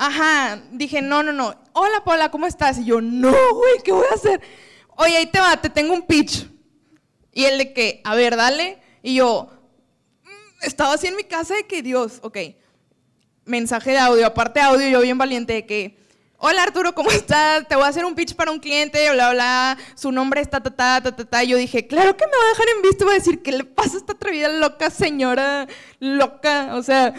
Ajá, 0.03 0.59
dije, 0.73 1.03
no, 1.03 1.23
no, 1.23 1.31
no. 1.31 1.55
Hola, 1.75 2.03
Paula, 2.03 2.31
¿cómo 2.31 2.47
estás? 2.47 2.79
Y 2.79 2.87
yo, 2.87 3.03
no, 3.03 3.31
güey, 3.53 3.83
¿qué 3.85 3.93
voy 3.93 4.07
a 4.11 4.15
hacer? 4.15 4.41
Oye, 5.01 5.17
ahí 5.17 5.27
te 5.27 5.41
va, 5.41 5.57
te 5.57 5.71
tengo 5.71 5.95
un 5.95 6.03
pitch. 6.03 6.47
Y 7.33 7.45
él 7.45 7.59
de 7.59 7.73
que, 7.73 8.01
a 8.05 8.15
ver, 8.15 8.37
dale. 8.37 8.79
Y 9.03 9.15
yo, 9.15 9.49
mm, 10.25 10.65
estaba 10.67 10.95
así 10.95 11.07
en 11.07 11.17
mi 11.17 11.25
casa 11.25 11.55
de 11.55 11.67
que, 11.67 11.83
Dios, 11.83 12.19
ok, 12.23 12.37
mensaje 13.47 13.93
de 13.93 13.99
audio, 13.99 14.27
aparte 14.27 14.61
de 14.61 14.67
audio, 14.67 14.89
yo 14.89 15.01
bien 15.01 15.17
valiente 15.17 15.55
de 15.55 15.67
que, 15.67 15.99
hola 16.37 16.65
Arturo, 16.65 16.95
¿cómo 16.95 17.11
estás? 17.11 17.67
Te 17.67 17.77
voy 17.77 17.85
a 17.85 17.89
hacer 17.89 18.05
un 18.05 18.15
pitch 18.15 18.35
para 18.35 18.51
un 18.51 18.59
cliente, 18.59 19.11
bla, 19.13 19.33
bla, 19.33 19.79
su 19.95 20.13
nombre 20.13 20.43
está, 20.43 20.63
ta, 20.63 20.71
ta, 20.71 21.01
ta, 21.03 21.17
ta, 21.17 21.25
ta. 21.25 21.45
Yo 21.45 21.57
dije, 21.57 21.87
claro 21.87 22.15
que 22.15 22.27
me 22.27 22.33
va 22.33 22.45
a 22.45 22.49
dejar 22.51 22.67
en 22.77 22.83
visto, 22.83 23.05
voy 23.07 23.15
a 23.15 23.19
decir, 23.19 23.43
¿qué 23.43 23.53
le 23.53 23.65
pasa 23.65 23.95
a 23.95 24.01
esta 24.01 24.13
atrevida 24.13 24.49
loca 24.51 24.91
señora 24.91 25.67
loca? 25.99 26.75
O 26.75 26.83
sea, 26.83 27.15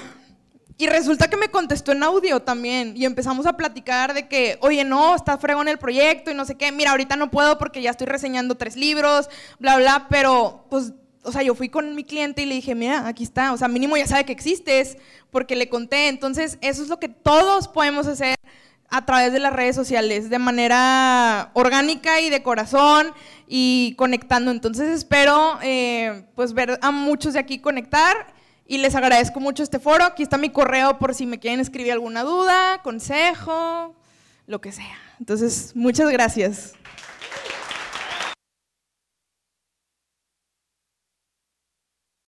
y 0.82 0.88
resulta 0.88 1.30
que 1.30 1.38
me 1.38 1.50
contestó 1.50 1.91
en 1.91 2.02
audio 2.02 2.41
también 2.41 2.94
y 2.98 3.06
empezamos 3.06 3.46
a 3.46 3.56
platicar 3.56 4.15
de 4.15 4.28
que, 4.28 4.58
oye, 4.62 4.84
no, 4.84 5.15
está 5.15 5.38
fregón 5.38 5.67
el 5.67 5.78
proyecto 5.78 6.32
y 6.32 6.34
no 6.34 6.44
sé 6.44 6.56
qué, 6.56 6.72
mira, 6.72 6.89
ahorita 6.89 7.15
no 7.15 7.30
puedo 7.30 7.60
porque 7.60 7.84
ya 7.84 7.91
estoy 7.91 8.08
reseñando 8.08 8.56
tres 8.56 8.76
libros, 8.76 9.30
bla, 9.60 9.78
bla, 9.78 10.08
pero 10.10 10.65
pues, 10.72 10.94
o 11.22 11.32
sea, 11.32 11.44
yo 11.44 11.54
fui 11.54 11.70
con 11.70 11.94
mi 11.94 12.04
cliente 12.04 12.41
y 12.41 12.48
le 12.48 12.56
dije, 12.56 12.74
mira, 12.74 13.08
aquí 13.08 13.24
está, 13.24 13.54
o 13.54 13.58
sea, 13.58 13.67
mínimo 13.67 13.96
ya 13.96 14.08
sabe 14.08 14.26
que 14.26 14.32
existes 14.32 14.98
porque 15.30 15.56
le 15.56 15.70
conté, 15.70 16.08
entonces 16.08 16.58
eso 16.62 16.82
es 16.82 16.89
lo 16.89 17.00
que 17.00 17.10
todos 17.10 17.67
podemos 17.67 18.08
hacer 18.08 18.36
a 18.89 19.06
través 19.06 19.32
de 19.34 19.39
las 19.39 19.54
redes 19.54 19.76
sociales, 19.76 20.32
de 20.32 20.39
manera 20.39 21.52
orgánica 21.54 22.22
y 22.22 22.32
de 22.32 22.41
corazón 22.41 23.13
y 23.48 23.94
conectando. 24.00 24.50
Entonces 24.50 24.89
espero 24.89 25.60
eh, 25.62 26.26
pues 26.34 26.54
ver 26.54 26.80
a 26.82 26.89
muchos 26.89 27.34
de 27.34 27.39
aquí 27.39 27.60
conectar 27.60 28.40
y 28.71 28.77
les 28.77 28.95
agradezco 28.95 29.41
mucho 29.41 29.63
este 29.63 29.79
foro. 29.79 30.05
Aquí 30.05 30.23
está 30.23 30.38
mi 30.38 30.49
correo 30.49 30.97
por 30.97 31.13
si 31.13 31.25
me 31.25 31.39
quieren 31.39 31.60
escribir 31.60 31.91
alguna 31.91 32.23
duda, 32.23 32.79
consejo, 32.84 33.93
lo 34.47 34.62
que 34.62 34.71
sea. 34.71 34.97
Entonces, 35.19 35.73
muchas 35.75 36.10
gracias. 36.10 36.71